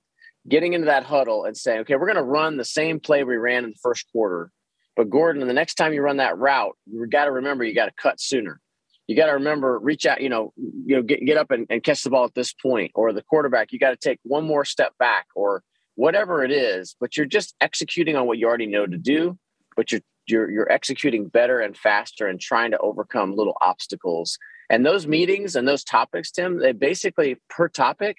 getting 0.46 0.74
into 0.74 0.87
that 0.87 1.04
huddle 1.04 1.44
and 1.44 1.57
saying, 1.57 1.80
okay, 1.80 1.96
we're 1.96 2.07
going 2.07 2.16
to 2.16 2.22
run 2.22 2.59
the 2.59 2.64
same 2.64 3.00
play 3.00 3.24
we 3.24 3.37
ran 3.37 3.64
in 3.64 3.70
the 3.70 3.78
first 3.83 4.04
quarter. 4.12 4.50
But 4.94 5.09
Gordon, 5.09 5.46
the 5.46 5.54
next 5.54 5.76
time 5.76 5.94
you 5.94 6.02
run 6.02 6.18
that 6.18 6.37
route, 6.37 6.76
you 6.85 7.07
got 7.07 7.24
to 7.24 7.33
remember 7.33 7.64
you 7.64 7.74
got 7.74 7.87
to 7.87 7.94
cut 7.96 8.20
sooner. 8.20 8.61
You 9.07 9.16
got 9.16 9.26
to 9.26 9.33
remember, 9.33 9.78
reach 9.78 10.04
out, 10.04 10.20
you 10.20 10.28
know, 10.28 10.52
you 10.57 10.96
know, 10.96 11.02
get, 11.02 11.24
get 11.24 11.38
up 11.38 11.50
and, 11.50 11.66
and 11.70 11.83
catch 11.83 12.02
the 12.02 12.11
ball 12.11 12.24
at 12.24 12.35
this 12.35 12.52
point, 12.52 12.90
or 12.94 13.12
the 13.12 13.22
quarterback, 13.22 13.72
you 13.72 13.78
got 13.78 13.90
to 13.90 13.96
take 13.96 14.20
one 14.22 14.44
more 14.44 14.64
step 14.64 14.92
back, 14.98 15.26
or 15.35 15.62
whatever 15.94 16.44
it 16.44 16.50
is. 16.50 16.94
But 17.00 17.16
you're 17.16 17.26
just 17.26 17.54
executing 17.61 18.16
on 18.16 18.26
what 18.26 18.38
you 18.38 18.46
already 18.46 18.66
know 18.66 18.87
to 18.87 18.98
do, 18.98 19.38
but 19.76 19.90
you're 19.90 20.02
you're 20.26 20.50
you're 20.50 20.72
executing 20.72 21.28
better 21.28 21.61
and 21.61 21.76
faster 21.76 22.26
and 22.26 22.40
trying 22.40 22.70
to 22.70 22.78
overcome 22.78 23.35
little 23.35 23.57
obstacles 23.61 24.38
and 24.74 24.84
those 24.84 25.06
meetings 25.06 25.54
and 25.54 25.68
those 25.68 25.84
topics, 25.84 26.32
Tim, 26.32 26.58
they 26.58 26.72
basically 26.72 27.37
per 27.48 27.68
topic, 27.68 28.16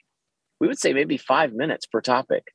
we 0.62 0.70
would 0.70 0.80
say 0.80 0.94
maybe 0.94 1.18
five 1.18 1.52
minutes 1.52 1.86
per 1.86 2.00
topic, 2.00 2.46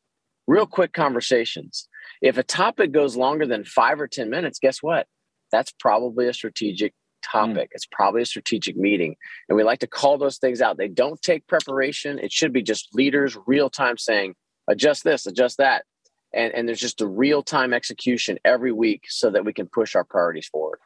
real 0.47 0.65
quick 0.65 0.95
conversations. 0.95 1.87
If 2.23 2.39
a 2.39 2.43
topic 2.43 2.93
goes 2.93 3.15
longer 3.15 3.45
than 3.45 3.63
five 3.63 4.01
or 4.01 4.09
10 4.09 4.31
minutes, 4.31 4.59
guess 4.59 4.83
what? 4.83 5.07
That's 5.53 5.71
probably 5.79 6.29
a 6.29 6.33
strategic 6.33 6.95
topic. 7.23 7.69
Mm. 7.69 7.73
It's 7.73 7.87
probably 7.93 8.23
a 8.23 8.27
strategic 8.27 8.75
meeting. 8.75 9.17
And 9.51 9.57
we 9.59 9.65
like 9.65 9.81
to 9.81 9.87
call 9.87 10.17
those 10.17 10.39
things 10.39 10.63
out. 10.63 10.79
They 10.79 10.89
don't 10.89 11.21
take 11.21 11.47
preparation. 11.47 12.19
It 12.19 12.33
should 12.33 12.55
be 12.55 12.63
just 12.63 12.95
leaders 12.95 13.37
real 13.47 13.69
time 13.69 13.99
saying, 13.99 14.35
adjust 14.67 15.05
this, 15.05 15.27
adjust 15.27 15.59
that. 15.59 15.85
And, 16.33 16.55
and 16.55 16.67
there's 16.67 16.81
just 16.81 17.03
a 17.03 17.07
real 17.07 17.43
time 17.43 17.75
execution 17.75 18.39
every 18.47 18.73
week 18.73 19.03
so 19.11 19.29
that 19.29 19.45
we 19.45 19.53
can 19.53 19.67
push 19.67 19.95
our 19.95 20.05
priorities 20.05 20.49
forward. 20.49 20.79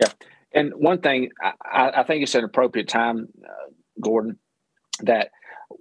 Yeah. 0.00 0.12
And 0.54 0.72
one 0.74 1.00
thing, 1.00 1.30
I, 1.42 1.92
I 1.96 2.02
think 2.04 2.22
it's 2.22 2.34
an 2.34 2.44
appropriate 2.44 2.88
time, 2.88 3.28
uh, 3.44 3.70
Gordon, 4.00 4.38
that 5.00 5.30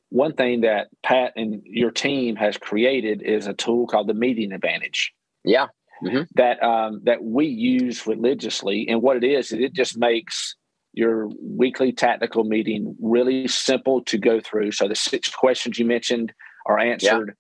one 0.10 0.34
thing 0.34 0.62
that 0.62 0.88
Pat 1.04 1.34
and 1.36 1.62
your 1.64 1.92
team 1.92 2.36
has 2.36 2.58
created 2.58 3.22
is 3.22 3.48
a 3.48 3.54
tool 3.54 3.88
called 3.88 4.08
the 4.08 4.14
Meeting 4.14 4.52
Advantage. 4.52 5.14
Yeah. 5.44 5.68
Mm-hmm. 6.04 6.24
That 6.36 6.62
um, 6.62 7.02
that 7.06 7.24
we 7.24 7.48
use 7.48 8.06
religiously, 8.06 8.88
and 8.88 9.02
what 9.02 9.18
it 9.18 9.24
is, 9.24 9.52
is 9.52 9.60
it 9.60 9.74
just 9.74 9.98
makes 9.98 10.56
your 10.94 11.30
weekly 11.42 11.92
tactical 11.92 12.44
meeting 12.44 12.96
really 13.02 13.48
simple 13.48 14.04
to 14.04 14.18
go 14.18 14.40
through. 14.40 14.72
So 14.74 14.88
the 14.88 14.96
six 14.96 15.30
questions 15.30 15.80
you 15.80 15.86
mentioned 15.86 16.34
are 16.68 16.78
answered. 16.78 17.36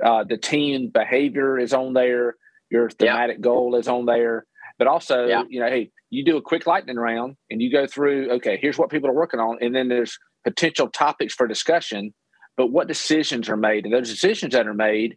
Yeah. 0.00 0.10
Uh, 0.10 0.24
the 0.24 0.36
team 0.36 0.90
behavior 0.90 1.58
is 1.58 1.72
on 1.72 1.92
there. 1.92 2.36
Your 2.70 2.90
thematic 2.90 3.38
yeah. 3.38 3.42
goal 3.42 3.74
is 3.74 3.88
on 3.88 4.06
there. 4.06 4.46
But 4.78 4.86
also, 4.86 5.26
yeah. 5.26 5.42
you 5.48 5.60
know, 5.60 5.66
hey, 5.66 5.90
you 6.10 6.24
do 6.24 6.36
a 6.36 6.42
quick 6.42 6.66
lightning 6.66 6.96
round 6.96 7.36
and 7.50 7.60
you 7.60 7.70
go 7.70 7.86
through, 7.86 8.30
okay, 8.32 8.58
here's 8.60 8.78
what 8.78 8.90
people 8.90 9.10
are 9.10 9.14
working 9.14 9.40
on. 9.40 9.58
And 9.60 9.74
then 9.74 9.88
there's 9.88 10.18
potential 10.44 10.88
topics 10.88 11.34
for 11.34 11.46
discussion, 11.46 12.14
but 12.56 12.68
what 12.68 12.88
decisions 12.88 13.48
are 13.48 13.56
made. 13.56 13.84
And 13.84 13.92
those 13.92 14.08
decisions 14.08 14.52
that 14.52 14.66
are 14.66 14.74
made, 14.74 15.16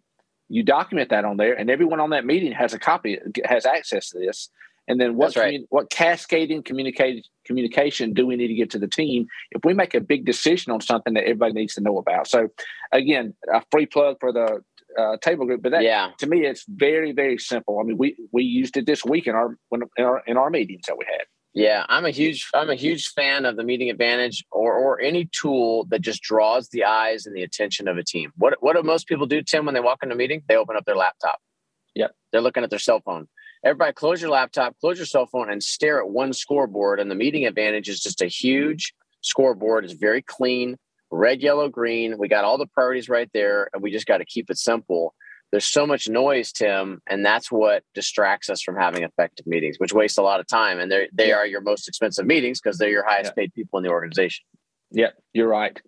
you 0.49 0.63
document 0.63 1.09
that 1.09 1.23
on 1.23 1.37
there, 1.37 1.53
and 1.53 1.69
everyone 1.69 1.99
on 2.01 2.09
that 2.09 2.25
meeting 2.25 2.51
has 2.51 2.73
a 2.73 2.79
copy, 2.79 3.17
has 3.45 3.65
access 3.65 4.09
to 4.09 4.19
this. 4.19 4.49
And 4.87 4.99
then 4.99 5.15
what 5.15 5.35
right. 5.35 5.45
commun- 5.45 5.67
what 5.69 5.89
cascading 5.89 6.63
communicate, 6.63 7.25
communication 7.45 8.13
do 8.13 8.25
we 8.25 8.35
need 8.35 8.47
to 8.47 8.55
get 8.55 8.69
to 8.71 8.79
the 8.79 8.87
team 8.87 9.27
if 9.51 9.63
we 9.63 9.73
make 9.73 9.93
a 9.93 10.01
big 10.01 10.25
decision 10.25 10.73
on 10.73 10.81
something 10.81 11.13
that 11.13 11.23
everybody 11.23 11.53
needs 11.53 11.75
to 11.75 11.81
know 11.81 11.97
about? 11.97 12.27
So, 12.27 12.49
again, 12.91 13.33
a 13.53 13.61
free 13.71 13.85
plug 13.85 14.17
for 14.19 14.33
the 14.33 14.61
uh, 14.97 15.17
table 15.17 15.45
group. 15.45 15.61
But 15.61 15.71
that, 15.71 15.83
yeah. 15.83 16.11
to 16.19 16.27
me, 16.27 16.45
it's 16.45 16.65
very, 16.67 17.11
very 17.11 17.37
simple. 17.37 17.79
I 17.79 17.83
mean, 17.83 17.97
we 17.97 18.15
we 18.31 18.43
used 18.43 18.77
it 18.77 18.85
this 18.85 19.03
week 19.05 19.27
in 19.27 19.35
our 19.35 19.57
when 19.69 19.81
in 19.97 20.05
our 20.05 20.23
in 20.27 20.37
our 20.37 20.49
meetings 20.49 20.83
that 20.87 20.97
we 20.97 21.05
had. 21.05 21.25
Yeah, 21.53 21.85
I'm 21.89 22.05
a 22.05 22.11
huge 22.11 22.47
I'm 22.53 22.69
a 22.69 22.75
huge 22.75 23.09
fan 23.09 23.45
of 23.45 23.57
the 23.57 23.63
meeting 23.63 23.89
advantage 23.89 24.43
or 24.51 24.73
or 24.73 25.01
any 25.01 25.29
tool 25.31 25.85
that 25.89 26.01
just 26.01 26.21
draws 26.21 26.69
the 26.69 26.85
eyes 26.85 27.25
and 27.25 27.35
the 27.35 27.43
attention 27.43 27.87
of 27.87 27.97
a 27.97 28.03
team. 28.03 28.31
What 28.37 28.55
what 28.61 28.75
do 28.75 28.83
most 28.83 29.07
people 29.07 29.25
do, 29.25 29.41
Tim, 29.41 29.65
when 29.65 29.73
they 29.73 29.81
walk 29.81 29.99
into 30.01 30.15
a 30.15 30.17
meeting? 30.17 30.43
They 30.47 30.55
open 30.55 30.77
up 30.77 30.85
their 30.85 30.95
laptop. 30.95 31.39
Yep. 31.95 32.15
They're 32.31 32.41
looking 32.41 32.63
at 32.63 32.69
their 32.69 32.79
cell 32.79 33.01
phone. 33.01 33.27
Everybody 33.65 33.93
close 33.93 34.21
your 34.21 34.31
laptop, 34.31 34.75
close 34.79 34.97
your 34.97 35.05
cell 35.05 35.27
phone, 35.27 35.51
and 35.51 35.61
stare 35.61 35.99
at 35.99 36.09
one 36.09 36.33
scoreboard. 36.33 36.99
And 36.99 37.11
the 37.11 37.15
meeting 37.15 37.45
advantage 37.45 37.89
is 37.89 37.99
just 37.99 38.21
a 38.21 38.27
huge 38.27 38.93
scoreboard. 39.21 39.83
It's 39.83 39.93
very 39.93 40.21
clean 40.21 40.77
red, 41.11 41.41
yellow, 41.41 41.69
green. 41.69 42.17
We 42.17 42.27
got 42.27 42.43
all 42.43 42.57
the 42.57 42.67
priorities 42.67 43.09
right 43.09 43.29
there, 43.33 43.69
and 43.73 43.83
we 43.83 43.91
just 43.91 44.07
got 44.07 44.17
to 44.17 44.25
keep 44.25 44.49
it 44.49 44.57
simple. 44.57 45.13
There's 45.51 45.65
so 45.65 45.85
much 45.85 46.07
noise, 46.07 46.53
Tim, 46.53 47.01
and 47.07 47.25
that's 47.25 47.51
what 47.51 47.83
distracts 47.93 48.49
us 48.49 48.61
from 48.61 48.77
having 48.77 49.03
effective 49.03 49.45
meetings, 49.45 49.75
which 49.79 49.93
wastes 49.93 50.17
a 50.17 50.21
lot 50.21 50.39
of 50.39 50.47
time. 50.47 50.79
And 50.79 50.89
they 50.89 51.09
they 51.11 51.29
yeah. 51.29 51.35
are 51.35 51.45
your 51.45 51.61
most 51.61 51.87
expensive 51.87 52.25
meetings 52.25 52.61
because 52.61 52.77
they're 52.77 52.89
your 52.89 53.05
highest 53.05 53.33
yeah. 53.35 53.43
paid 53.43 53.53
people 53.53 53.77
in 53.77 53.83
the 53.83 53.89
organization. 53.89 54.45
Yeah, 54.91 55.09
you're 55.33 55.49
right. 55.49 55.79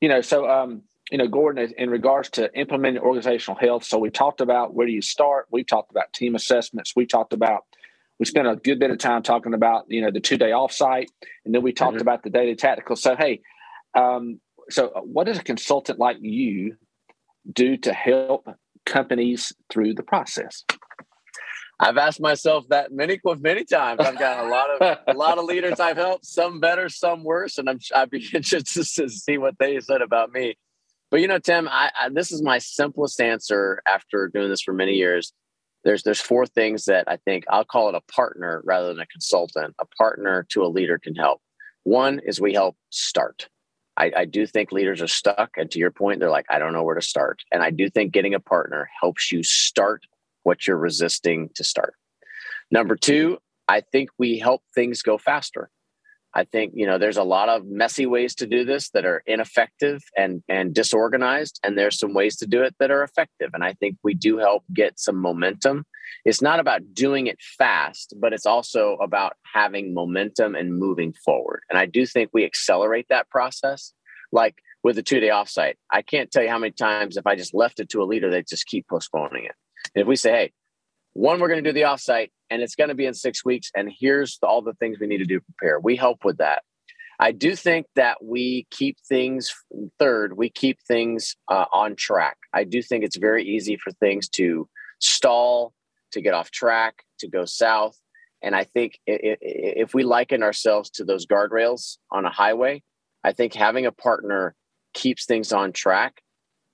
You 0.00 0.08
know, 0.08 0.20
so 0.20 0.50
um, 0.50 0.82
you 1.10 1.18
know, 1.18 1.28
Gordon, 1.28 1.72
in 1.78 1.90
regards 1.90 2.30
to 2.30 2.52
implementing 2.58 3.02
organizational 3.02 3.58
health, 3.58 3.84
so 3.84 3.98
we 3.98 4.10
talked 4.10 4.40
about 4.40 4.74
where 4.74 4.86
do 4.86 4.92
you 4.92 5.02
start. 5.02 5.46
We 5.50 5.62
talked 5.62 5.92
about 5.92 6.12
team 6.12 6.34
assessments. 6.34 6.94
We 6.96 7.06
talked 7.06 7.32
about 7.32 7.64
we 8.18 8.26
spent 8.26 8.46
a 8.46 8.56
good 8.56 8.78
bit 8.78 8.90
of 8.90 8.98
time 8.98 9.22
talking 9.22 9.54
about 9.54 9.84
you 9.88 10.00
know 10.00 10.10
the 10.10 10.20
two 10.20 10.36
day 10.36 10.50
offsite, 10.50 11.06
and 11.44 11.54
then 11.54 11.62
we 11.62 11.72
talked 11.72 11.94
mm-hmm. 11.94 12.02
about 12.02 12.22
the 12.22 12.30
daily 12.30 12.56
tactical. 12.56 12.96
So 12.96 13.14
hey, 13.14 13.40
um, 13.94 14.40
so 14.70 14.88
uh, 14.88 15.00
what 15.00 15.26
does 15.26 15.38
a 15.38 15.42
consultant 15.42 15.98
like 15.98 16.16
you 16.20 16.76
do 17.52 17.76
to 17.78 17.92
help 17.92 18.46
companies 18.86 19.52
through 19.70 19.94
the 19.94 20.02
process? 20.02 20.64
I've 21.80 21.96
asked 21.96 22.20
myself 22.20 22.68
that 22.68 22.92
many 22.92 23.18
many 23.40 23.64
times. 23.64 24.00
I've 24.00 24.18
got 24.18 24.44
a 24.44 24.48
lot 24.48 24.70
of 24.70 24.98
a 25.08 25.18
lot 25.18 25.38
of 25.38 25.44
leaders 25.44 25.80
I've 25.80 25.96
helped, 25.96 26.26
some 26.26 26.60
better, 26.60 26.88
some 26.88 27.24
worse, 27.24 27.58
and 27.58 27.68
I'm 27.68 27.78
I'd 27.94 28.10
be 28.10 28.24
interested 28.34 28.86
to 29.02 29.08
see 29.08 29.38
what 29.38 29.58
they 29.58 29.80
said 29.80 30.00
about 30.00 30.32
me. 30.32 30.56
But 31.10 31.20
you 31.20 31.28
know, 31.28 31.38
Tim, 31.38 31.68
I, 31.68 31.90
I, 32.00 32.08
this 32.08 32.30
is 32.30 32.40
my 32.40 32.58
simplest 32.58 33.20
answer 33.20 33.82
after 33.86 34.30
doing 34.32 34.48
this 34.48 34.62
for 34.62 34.72
many 34.72 34.92
years. 34.92 35.32
There's 35.84 36.04
there's 36.04 36.20
four 36.20 36.46
things 36.46 36.84
that 36.84 37.04
I 37.08 37.16
think 37.16 37.44
I'll 37.50 37.64
call 37.64 37.88
it 37.88 37.96
a 37.96 38.12
partner 38.12 38.62
rather 38.64 38.88
than 38.88 39.00
a 39.00 39.06
consultant. 39.06 39.74
A 39.80 39.86
partner 39.98 40.46
to 40.50 40.62
a 40.62 40.68
leader 40.68 40.98
can 40.98 41.16
help. 41.16 41.42
One 41.82 42.20
is 42.24 42.40
we 42.40 42.54
help 42.54 42.76
start. 42.90 43.48
I, 43.96 44.12
I, 44.16 44.24
do 44.24 44.46
think 44.46 44.72
leaders 44.72 45.02
are 45.02 45.08
stuck. 45.08 45.50
And 45.56 45.70
to 45.70 45.78
your 45.78 45.90
point, 45.90 46.20
they're 46.20 46.30
like, 46.30 46.46
I 46.48 46.58
don't 46.58 46.72
know 46.72 46.82
where 46.82 46.94
to 46.94 47.02
start. 47.02 47.42
And 47.52 47.62
I 47.62 47.70
do 47.70 47.90
think 47.90 48.12
getting 48.12 48.34
a 48.34 48.40
partner 48.40 48.88
helps 49.00 49.30
you 49.30 49.42
start 49.42 50.06
what 50.44 50.66
you're 50.66 50.78
resisting 50.78 51.50
to 51.56 51.64
start. 51.64 51.94
Number 52.70 52.96
two, 52.96 53.38
I 53.68 53.82
think 53.92 54.10
we 54.18 54.38
help 54.38 54.62
things 54.74 55.02
go 55.02 55.18
faster. 55.18 55.70
I 56.34 56.44
think 56.44 56.72
you 56.74 56.86
know 56.86 56.98
there's 56.98 57.18
a 57.18 57.24
lot 57.24 57.48
of 57.48 57.66
messy 57.66 58.06
ways 58.06 58.34
to 58.36 58.46
do 58.46 58.64
this 58.64 58.90
that 58.90 59.04
are 59.04 59.22
ineffective 59.26 60.02
and 60.16 60.42
and 60.48 60.74
disorganized, 60.74 61.60
and 61.62 61.76
there's 61.76 61.98
some 61.98 62.14
ways 62.14 62.36
to 62.36 62.46
do 62.46 62.62
it 62.62 62.74
that 62.80 62.90
are 62.90 63.02
effective. 63.02 63.50
And 63.52 63.62
I 63.62 63.74
think 63.74 63.98
we 64.02 64.14
do 64.14 64.38
help 64.38 64.64
get 64.72 64.98
some 64.98 65.16
momentum. 65.16 65.84
It's 66.24 66.42
not 66.42 66.60
about 66.60 66.94
doing 66.94 67.26
it 67.26 67.38
fast, 67.58 68.14
but 68.20 68.32
it's 68.32 68.46
also 68.46 68.96
about 69.02 69.34
having 69.54 69.94
momentum 69.94 70.54
and 70.54 70.78
moving 70.78 71.12
forward. 71.24 71.62
And 71.70 71.78
I 71.78 71.86
do 71.86 72.06
think 72.06 72.30
we 72.32 72.44
accelerate 72.44 73.06
that 73.10 73.28
process, 73.30 73.92
like 74.30 74.56
with 74.82 74.96
the 74.96 75.02
two 75.02 75.20
day 75.20 75.28
offsite. 75.28 75.74
I 75.90 76.02
can't 76.02 76.30
tell 76.30 76.42
you 76.42 76.48
how 76.48 76.58
many 76.58 76.72
times 76.72 77.16
if 77.16 77.26
I 77.26 77.36
just 77.36 77.54
left 77.54 77.80
it 77.80 77.88
to 77.90 78.02
a 78.02 78.04
leader, 78.04 78.30
they 78.30 78.42
just 78.42 78.66
keep 78.66 78.86
postponing 78.88 79.44
it. 79.44 79.54
And 79.94 80.02
if 80.02 80.08
we 80.08 80.16
say, 80.16 80.30
hey, 80.30 80.52
one, 81.14 81.40
we're 81.40 81.48
going 81.48 81.62
to 81.62 81.70
do 81.70 81.74
the 81.74 81.86
offsite 81.86 82.30
and 82.50 82.62
it's 82.62 82.74
going 82.74 82.88
to 82.88 82.94
be 82.94 83.06
in 83.06 83.14
six 83.14 83.44
weeks. 83.44 83.70
And 83.74 83.90
here's 83.98 84.38
the, 84.38 84.46
all 84.46 84.62
the 84.62 84.74
things 84.74 84.98
we 84.98 85.06
need 85.06 85.18
to 85.18 85.24
do 85.24 85.38
to 85.38 85.44
prepare. 85.44 85.78
We 85.78 85.96
help 85.96 86.24
with 86.24 86.38
that. 86.38 86.62
I 87.18 87.30
do 87.30 87.54
think 87.54 87.86
that 87.94 88.24
we 88.24 88.66
keep 88.70 88.96
things 89.08 89.54
third, 89.98 90.36
we 90.36 90.50
keep 90.50 90.78
things 90.88 91.36
uh, 91.48 91.66
on 91.72 91.94
track. 91.94 92.36
I 92.52 92.64
do 92.64 92.82
think 92.82 93.04
it's 93.04 93.16
very 93.16 93.44
easy 93.44 93.76
for 93.76 93.92
things 93.92 94.28
to 94.30 94.68
stall, 94.98 95.72
to 96.12 96.20
get 96.20 96.34
off 96.34 96.50
track, 96.50 97.04
to 97.20 97.28
go 97.28 97.44
south. 97.44 97.96
And 98.42 98.56
I 98.56 98.64
think 98.64 98.98
if 99.06 99.94
we 99.94 100.02
liken 100.02 100.42
ourselves 100.42 100.90
to 100.90 101.04
those 101.04 101.26
guardrails 101.26 101.98
on 102.10 102.24
a 102.24 102.30
highway, 102.30 102.82
I 103.22 103.32
think 103.32 103.54
having 103.54 103.86
a 103.86 103.92
partner 103.92 104.54
keeps 104.94 105.26
things 105.26 105.52
on 105.52 105.72
track. 105.72 106.20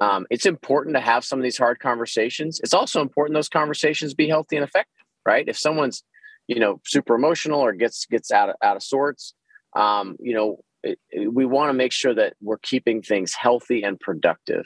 Um, 0.01 0.27
it's 0.31 0.46
important 0.46 0.96
to 0.96 1.01
have 1.01 1.24
some 1.24 1.38
of 1.38 1.42
these 1.42 1.59
hard 1.59 1.79
conversations. 1.81 2.61
It's 2.62 2.72
also 2.72 3.01
important 3.01 3.35
those 3.35 3.48
conversations 3.48 4.14
be 4.14 4.29
healthy 4.29 4.57
and 4.57 4.64
effective, 4.64 5.05
right? 5.27 5.44
If 5.46 5.59
someone's, 5.59 6.05
you 6.46 6.61
know, 6.61 6.81
super 6.87 7.14
emotional 7.14 7.61
or 7.61 7.72
gets 7.72 8.07
gets 8.07 8.31
out 8.31 8.48
of, 8.48 8.57
out 8.62 8.77
of 8.77 8.83
sorts, 8.83 9.35
um, 9.77 10.16
you 10.20 10.35
know, 10.35 10.61
it, 10.83 10.98
it, 11.11 11.35
we 11.35 11.44
want 11.44 11.68
to 11.70 11.74
make 11.74 11.92
sure 11.92 12.14
that 12.14 12.35
we're 12.40 12.59
keeping 12.59 13.03
things 13.03 13.35
healthy 13.35 13.83
and 13.83 13.98
productive. 14.01 14.64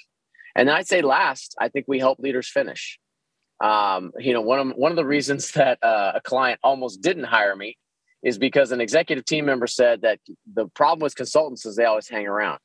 And 0.55 0.71
I'd 0.71 0.87
say 0.87 1.01
last, 1.01 1.57
I 1.59 1.69
think 1.69 1.87
we 1.89 1.99
help 1.99 2.19
leaders 2.19 2.49
finish. 2.49 2.99
Um, 3.63 4.13
you 4.19 4.33
know, 4.33 4.41
one 4.41 4.59
of 4.59 4.77
one 4.77 4.93
of 4.93 4.97
the 4.97 5.07
reasons 5.07 5.53
that 5.53 5.79
uh, 5.83 6.13
a 6.17 6.21
client 6.21 6.61
almost 6.63 7.01
didn't 7.01 7.25
hire 7.25 7.57
me 7.57 7.79
is 8.23 8.39
because 8.39 8.73
an 8.73 8.81
executive 8.81 9.25
team 9.25 9.47
member 9.47 9.67
said 9.67 10.03
that 10.03 10.21
the 10.53 10.67
problem 10.69 11.01
with 11.01 11.17
consultants 11.17 11.65
is 11.67 11.77
they 11.77 11.85
always 11.85 12.09
hang 12.09 12.27
around. 12.27 12.59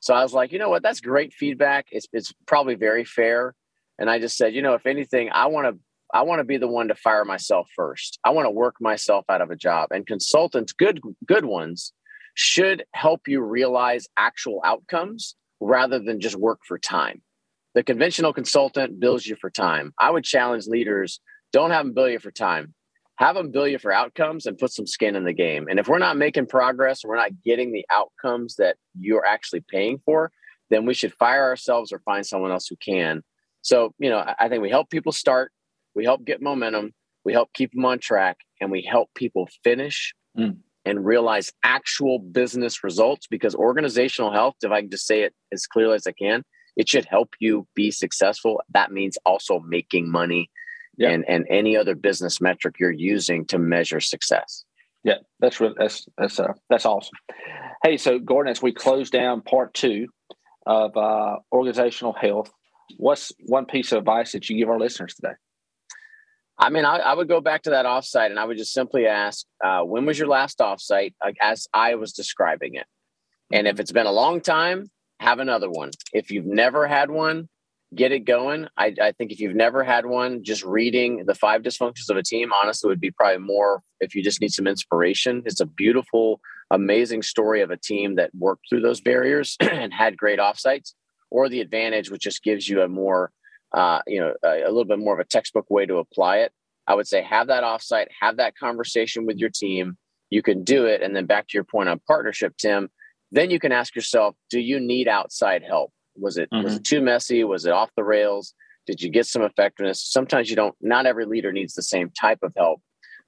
So 0.00 0.14
I 0.14 0.22
was 0.22 0.32
like, 0.32 0.52
you 0.52 0.58
know 0.58 0.70
what, 0.70 0.82
that's 0.82 1.00
great 1.00 1.32
feedback. 1.34 1.86
It's 1.90 2.06
it's 2.12 2.32
probably 2.46 2.74
very 2.74 3.04
fair. 3.04 3.54
And 3.98 4.08
I 4.08 4.18
just 4.18 4.36
said, 4.36 4.54
you 4.54 4.62
know, 4.62 4.74
if 4.74 4.86
anything, 4.86 5.30
I 5.32 5.46
want 5.46 5.66
to 5.66 5.80
I 6.12 6.22
want 6.22 6.40
to 6.40 6.44
be 6.44 6.56
the 6.56 6.68
one 6.68 6.88
to 6.88 6.94
fire 6.94 7.24
myself 7.24 7.68
first. 7.76 8.18
I 8.24 8.30
want 8.30 8.46
to 8.46 8.50
work 8.50 8.76
myself 8.80 9.24
out 9.28 9.42
of 9.42 9.50
a 9.50 9.56
job. 9.56 9.88
And 9.90 10.06
consultants, 10.06 10.72
good 10.72 11.00
good 11.26 11.44
ones, 11.44 11.92
should 12.34 12.84
help 12.92 13.28
you 13.28 13.42
realize 13.42 14.08
actual 14.16 14.62
outcomes 14.64 15.34
rather 15.60 15.98
than 15.98 16.20
just 16.20 16.36
work 16.36 16.60
for 16.66 16.78
time. 16.78 17.22
The 17.74 17.82
conventional 17.82 18.32
consultant 18.32 18.98
bills 18.98 19.26
you 19.26 19.36
for 19.36 19.50
time. 19.50 19.92
I 19.98 20.10
would 20.10 20.24
challenge 20.24 20.66
leaders 20.66 21.20
don't 21.52 21.70
have 21.70 21.84
them 21.84 21.94
bill 21.94 22.08
you 22.08 22.18
for 22.18 22.30
time. 22.30 22.74
Have 23.16 23.34
them 23.34 23.50
bill 23.50 23.68
you 23.68 23.78
for 23.78 23.92
outcomes 23.92 24.46
and 24.46 24.56
put 24.56 24.72
some 24.72 24.86
skin 24.86 25.14
in 25.14 25.24
the 25.24 25.32
game. 25.32 25.66
And 25.68 25.78
if 25.78 25.88
we're 25.88 25.98
not 25.98 26.16
making 26.16 26.46
progress, 26.46 27.04
we're 27.04 27.16
not 27.16 27.42
getting 27.44 27.72
the 27.72 27.84
outcomes 27.90 28.56
that 28.56 28.76
you're 28.98 29.26
actually 29.26 29.62
paying 29.68 30.00
for, 30.04 30.30
then 30.70 30.86
we 30.86 30.94
should 30.94 31.12
fire 31.14 31.44
ourselves 31.44 31.92
or 31.92 31.98
find 32.00 32.24
someone 32.24 32.50
else 32.50 32.66
who 32.68 32.76
can. 32.76 33.22
So, 33.62 33.92
you 33.98 34.08
know, 34.08 34.24
I 34.38 34.48
think 34.48 34.62
we 34.62 34.70
help 34.70 34.88
people 34.88 35.12
start, 35.12 35.52
we 35.94 36.04
help 36.04 36.24
get 36.24 36.40
momentum, 36.40 36.92
we 37.24 37.32
help 37.32 37.52
keep 37.52 37.72
them 37.72 37.84
on 37.84 37.98
track, 37.98 38.38
and 38.60 38.70
we 38.70 38.82
help 38.82 39.10
people 39.14 39.48
finish 39.62 40.14
mm. 40.38 40.56
and 40.86 41.04
realize 41.04 41.52
actual 41.62 42.20
business 42.20 42.82
results 42.82 43.26
because 43.26 43.54
organizational 43.54 44.32
health, 44.32 44.54
if 44.62 44.70
I 44.70 44.80
can 44.80 44.90
just 44.90 45.06
say 45.06 45.24
it 45.24 45.34
as 45.52 45.66
clearly 45.66 45.96
as 45.96 46.06
I 46.06 46.12
can, 46.12 46.42
it 46.76 46.88
should 46.88 47.04
help 47.04 47.34
you 47.38 47.66
be 47.74 47.90
successful. 47.90 48.60
That 48.70 48.92
means 48.92 49.18
also 49.24 49.60
making 49.60 50.10
money 50.10 50.50
yeah. 50.96 51.10
and, 51.10 51.24
and 51.28 51.46
any 51.50 51.76
other 51.76 51.94
business 51.94 52.40
metric 52.40 52.76
you're 52.78 52.90
using 52.90 53.44
to 53.46 53.58
measure 53.58 54.00
success. 54.00 54.64
Yeah, 55.02 55.18
that's 55.38 55.60
really, 55.60 55.74
that's 55.78 56.06
that's 56.18 56.38
uh, 56.38 56.52
that's 56.68 56.84
awesome. 56.84 57.16
Hey, 57.82 57.96
so 57.96 58.18
Gordon, 58.18 58.50
as 58.50 58.60
we 58.60 58.72
close 58.72 59.08
down 59.08 59.40
part 59.40 59.72
two 59.72 60.08
of 60.66 60.94
uh, 60.96 61.36
organizational 61.50 62.12
health, 62.12 62.52
what's 62.98 63.32
one 63.46 63.64
piece 63.64 63.92
of 63.92 63.98
advice 63.98 64.32
that 64.32 64.50
you 64.50 64.58
give 64.58 64.68
our 64.68 64.78
listeners 64.78 65.14
today? 65.14 65.34
I 66.58 66.68
mean, 66.68 66.84
I, 66.84 66.98
I 66.98 67.14
would 67.14 67.28
go 67.28 67.40
back 67.40 67.62
to 67.62 67.70
that 67.70 67.86
offsite 67.86 68.26
and 68.26 68.38
I 68.38 68.44
would 68.44 68.58
just 68.58 68.74
simply 68.74 69.06
ask, 69.06 69.46
uh, 69.64 69.80
when 69.80 70.04
was 70.04 70.18
your 70.18 70.28
last 70.28 70.58
offsite, 70.58 71.14
as 71.40 71.66
I 71.72 71.94
was 71.94 72.12
describing 72.12 72.74
it? 72.74 72.84
And 73.50 73.66
if 73.66 73.80
it's 73.80 73.92
been 73.92 74.06
a 74.06 74.12
long 74.12 74.42
time, 74.42 74.90
have 75.20 75.38
another 75.38 75.70
one. 75.70 75.90
If 76.12 76.30
you've 76.30 76.46
never 76.46 76.86
had 76.86 77.10
one, 77.10 77.48
get 77.94 78.10
it 78.10 78.20
going. 78.20 78.68
I, 78.76 78.94
I, 79.00 79.12
think 79.12 79.32
if 79.32 79.40
you've 79.40 79.54
never 79.54 79.84
had 79.84 80.06
one, 80.06 80.42
just 80.42 80.64
reading 80.64 81.24
the 81.26 81.34
five 81.34 81.62
dysfunctions 81.62 82.08
of 82.08 82.16
a 82.16 82.22
team, 82.22 82.50
honestly, 82.52 82.88
would 82.88 83.00
be 83.00 83.10
probably 83.10 83.44
more 83.44 83.82
if 84.00 84.14
you 84.14 84.22
just 84.22 84.40
need 84.40 84.52
some 84.52 84.66
inspiration. 84.66 85.42
It's 85.44 85.60
a 85.60 85.66
beautiful, 85.66 86.40
amazing 86.70 87.22
story 87.22 87.60
of 87.60 87.70
a 87.70 87.76
team 87.76 88.16
that 88.16 88.34
worked 88.34 88.62
through 88.68 88.80
those 88.80 89.02
barriers 89.02 89.56
and 89.60 89.92
had 89.92 90.16
great 90.16 90.38
offsites, 90.38 90.94
or 91.30 91.48
the 91.48 91.60
advantage, 91.60 92.10
which 92.10 92.22
just 92.22 92.42
gives 92.42 92.66
you 92.66 92.80
a 92.80 92.88
more, 92.88 93.30
uh, 93.74 94.00
you 94.06 94.20
know, 94.20 94.32
a, 94.42 94.62
a 94.62 94.70
little 94.70 94.86
bit 94.86 94.98
more 94.98 95.14
of 95.14 95.20
a 95.20 95.28
textbook 95.28 95.68
way 95.68 95.84
to 95.84 95.98
apply 95.98 96.38
it. 96.38 96.52
I 96.86 96.94
would 96.94 97.06
say 97.06 97.22
have 97.22 97.48
that 97.48 97.62
offsite, 97.62 98.06
have 98.20 98.38
that 98.38 98.56
conversation 98.56 99.26
with 99.26 99.36
your 99.36 99.50
team. 99.50 99.98
You 100.30 100.42
can 100.42 100.64
do 100.64 100.86
it. 100.86 101.02
And 101.02 101.14
then 101.14 101.26
back 101.26 101.48
to 101.48 101.58
your 101.58 101.64
point 101.64 101.88
on 101.88 102.00
partnership, 102.06 102.56
Tim, 102.56 102.88
then 103.32 103.50
you 103.50 103.58
can 103.58 103.72
ask 103.72 103.94
yourself, 103.94 104.34
do 104.50 104.60
you 104.60 104.80
need 104.80 105.08
outside 105.08 105.62
help? 105.62 105.92
Was 106.16 106.36
it 106.36 106.50
mm-hmm. 106.50 106.64
was 106.64 106.76
it 106.76 106.84
too 106.84 107.00
messy? 107.00 107.44
Was 107.44 107.66
it 107.66 107.72
off 107.72 107.90
the 107.96 108.04
rails? 108.04 108.54
Did 108.86 109.00
you 109.00 109.10
get 109.10 109.26
some 109.26 109.42
effectiveness? 109.42 110.02
Sometimes 110.02 110.50
you 110.50 110.56
don't. 110.56 110.74
Not 110.80 111.06
every 111.06 111.26
leader 111.26 111.52
needs 111.52 111.74
the 111.74 111.82
same 111.82 112.10
type 112.10 112.40
of 112.42 112.52
help, 112.56 112.80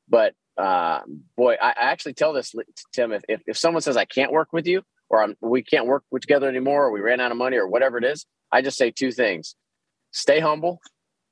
but 0.08 0.34
uh, 0.58 1.00
boy, 1.36 1.54
I, 1.60 1.70
I, 1.70 1.90
actually 1.90 2.14
tell 2.14 2.32
this 2.32 2.54
Tim. 2.92 3.12
If, 3.12 3.22
if, 3.28 3.40
if 3.46 3.56
someone 3.56 3.80
says 3.80 3.96
I 3.96 4.04
can't 4.04 4.32
work 4.32 4.48
with 4.52 4.66
you, 4.66 4.82
or 5.08 5.22
I'm, 5.22 5.36
we 5.40 5.62
can't 5.62 5.86
work 5.86 6.04
together 6.20 6.48
anymore, 6.48 6.86
or 6.86 6.90
we 6.90 7.00
ran 7.00 7.20
out 7.20 7.30
of 7.30 7.38
money, 7.38 7.56
or 7.56 7.66
whatever 7.68 7.96
it 7.96 8.04
is, 8.04 8.26
I 8.50 8.60
just 8.60 8.76
say 8.76 8.90
two 8.90 9.12
things: 9.12 9.54
stay 10.10 10.40
humble 10.40 10.80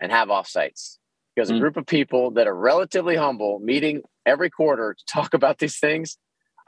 and 0.00 0.10
have 0.10 0.28
offsites. 0.28 0.96
Because 1.34 1.48
mm-hmm. 1.48 1.56
a 1.56 1.58
mm. 1.58 1.60
group 1.60 1.76
of 1.76 1.86
people 1.86 2.30
that 2.32 2.46
are 2.46 2.56
relatively 2.56 3.16
humble, 3.16 3.60
meeting 3.60 4.02
every 4.26 4.50
quarter 4.50 4.94
to 4.94 5.04
talk 5.12 5.34
about 5.34 5.58
these 5.58 5.78
things, 5.78 6.16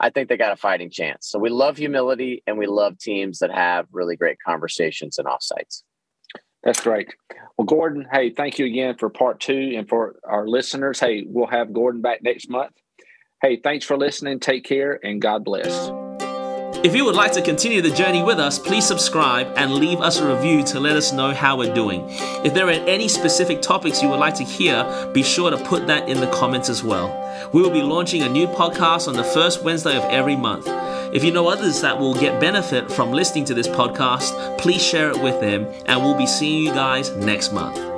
I 0.03 0.09
think 0.09 0.27
they 0.27 0.35
got 0.35 0.51
a 0.51 0.57
fighting 0.57 0.89
chance. 0.91 1.29
So 1.29 1.39
we 1.39 1.49
love 1.49 1.77
humility 1.77 2.43
and 2.45 2.57
we 2.57 2.67
love 2.67 2.99
teams 2.99 3.39
that 3.39 3.51
have 3.51 3.87
really 3.93 4.17
great 4.17 4.37
conversations 4.45 5.17
and 5.17 5.25
offsites. 5.25 5.83
That's 6.61 6.81
great. 6.81 7.15
Well, 7.57 7.65
Gordon, 7.65 8.05
hey, 8.11 8.31
thank 8.31 8.59
you 8.59 8.65
again 8.65 8.97
for 8.97 9.09
part 9.09 9.39
two. 9.39 9.75
And 9.77 9.87
for 9.87 10.17
our 10.25 10.45
listeners, 10.45 10.99
hey, 10.99 11.23
we'll 11.25 11.47
have 11.47 11.71
Gordon 11.71 12.01
back 12.01 12.21
next 12.21 12.49
month. 12.49 12.73
Hey, 13.41 13.61
thanks 13.63 13.85
for 13.85 13.95
listening. 13.95 14.41
Take 14.41 14.65
care 14.65 14.99
and 15.01 15.21
God 15.21 15.45
bless. 15.45 16.02
If 16.83 16.93
you 16.93 17.05
would 17.05 17.15
like 17.15 17.31
to 17.31 17.41
continue 17.41 17.81
the 17.81 17.91
journey 17.91 18.21
with 18.23 18.39
us, 18.39 18.59
please 18.59 18.85
subscribe 18.85 19.53
and 19.55 19.73
leave 19.73 20.01
us 20.01 20.19
a 20.19 20.35
review 20.35 20.65
to 20.65 20.81
let 20.81 20.97
us 20.97 21.13
know 21.13 21.33
how 21.33 21.55
we're 21.55 21.73
doing. 21.73 22.07
If 22.43 22.53
there 22.53 22.67
are 22.67 22.71
any 22.71 23.07
specific 23.07 23.61
topics 23.61 24.01
you 24.01 24.09
would 24.09 24.19
like 24.19 24.35
to 24.35 24.43
hear, 24.43 24.83
be 25.13 25.23
sure 25.23 25.49
to 25.49 25.55
put 25.55 25.87
that 25.87 26.09
in 26.09 26.19
the 26.19 26.29
comments 26.31 26.67
as 26.67 26.83
well. 26.83 27.07
We 27.53 27.61
will 27.61 27.69
be 27.69 27.81
launching 27.81 28.23
a 28.23 28.27
new 28.27 28.47
podcast 28.47 29.07
on 29.07 29.13
the 29.13 29.23
first 29.23 29.63
Wednesday 29.63 29.95
of 29.95 30.03
every 30.11 30.35
month. 30.35 30.67
If 31.15 31.23
you 31.23 31.31
know 31.31 31.47
others 31.47 31.79
that 31.79 31.97
will 31.97 32.15
get 32.15 32.41
benefit 32.41 32.91
from 32.91 33.13
listening 33.13 33.45
to 33.45 33.53
this 33.53 33.69
podcast, 33.69 34.57
please 34.57 34.83
share 34.83 35.09
it 35.09 35.21
with 35.21 35.39
them, 35.39 35.65
and 35.85 36.01
we'll 36.01 36.17
be 36.17 36.27
seeing 36.27 36.65
you 36.65 36.73
guys 36.73 37.11
next 37.11 37.53
month. 37.53 37.92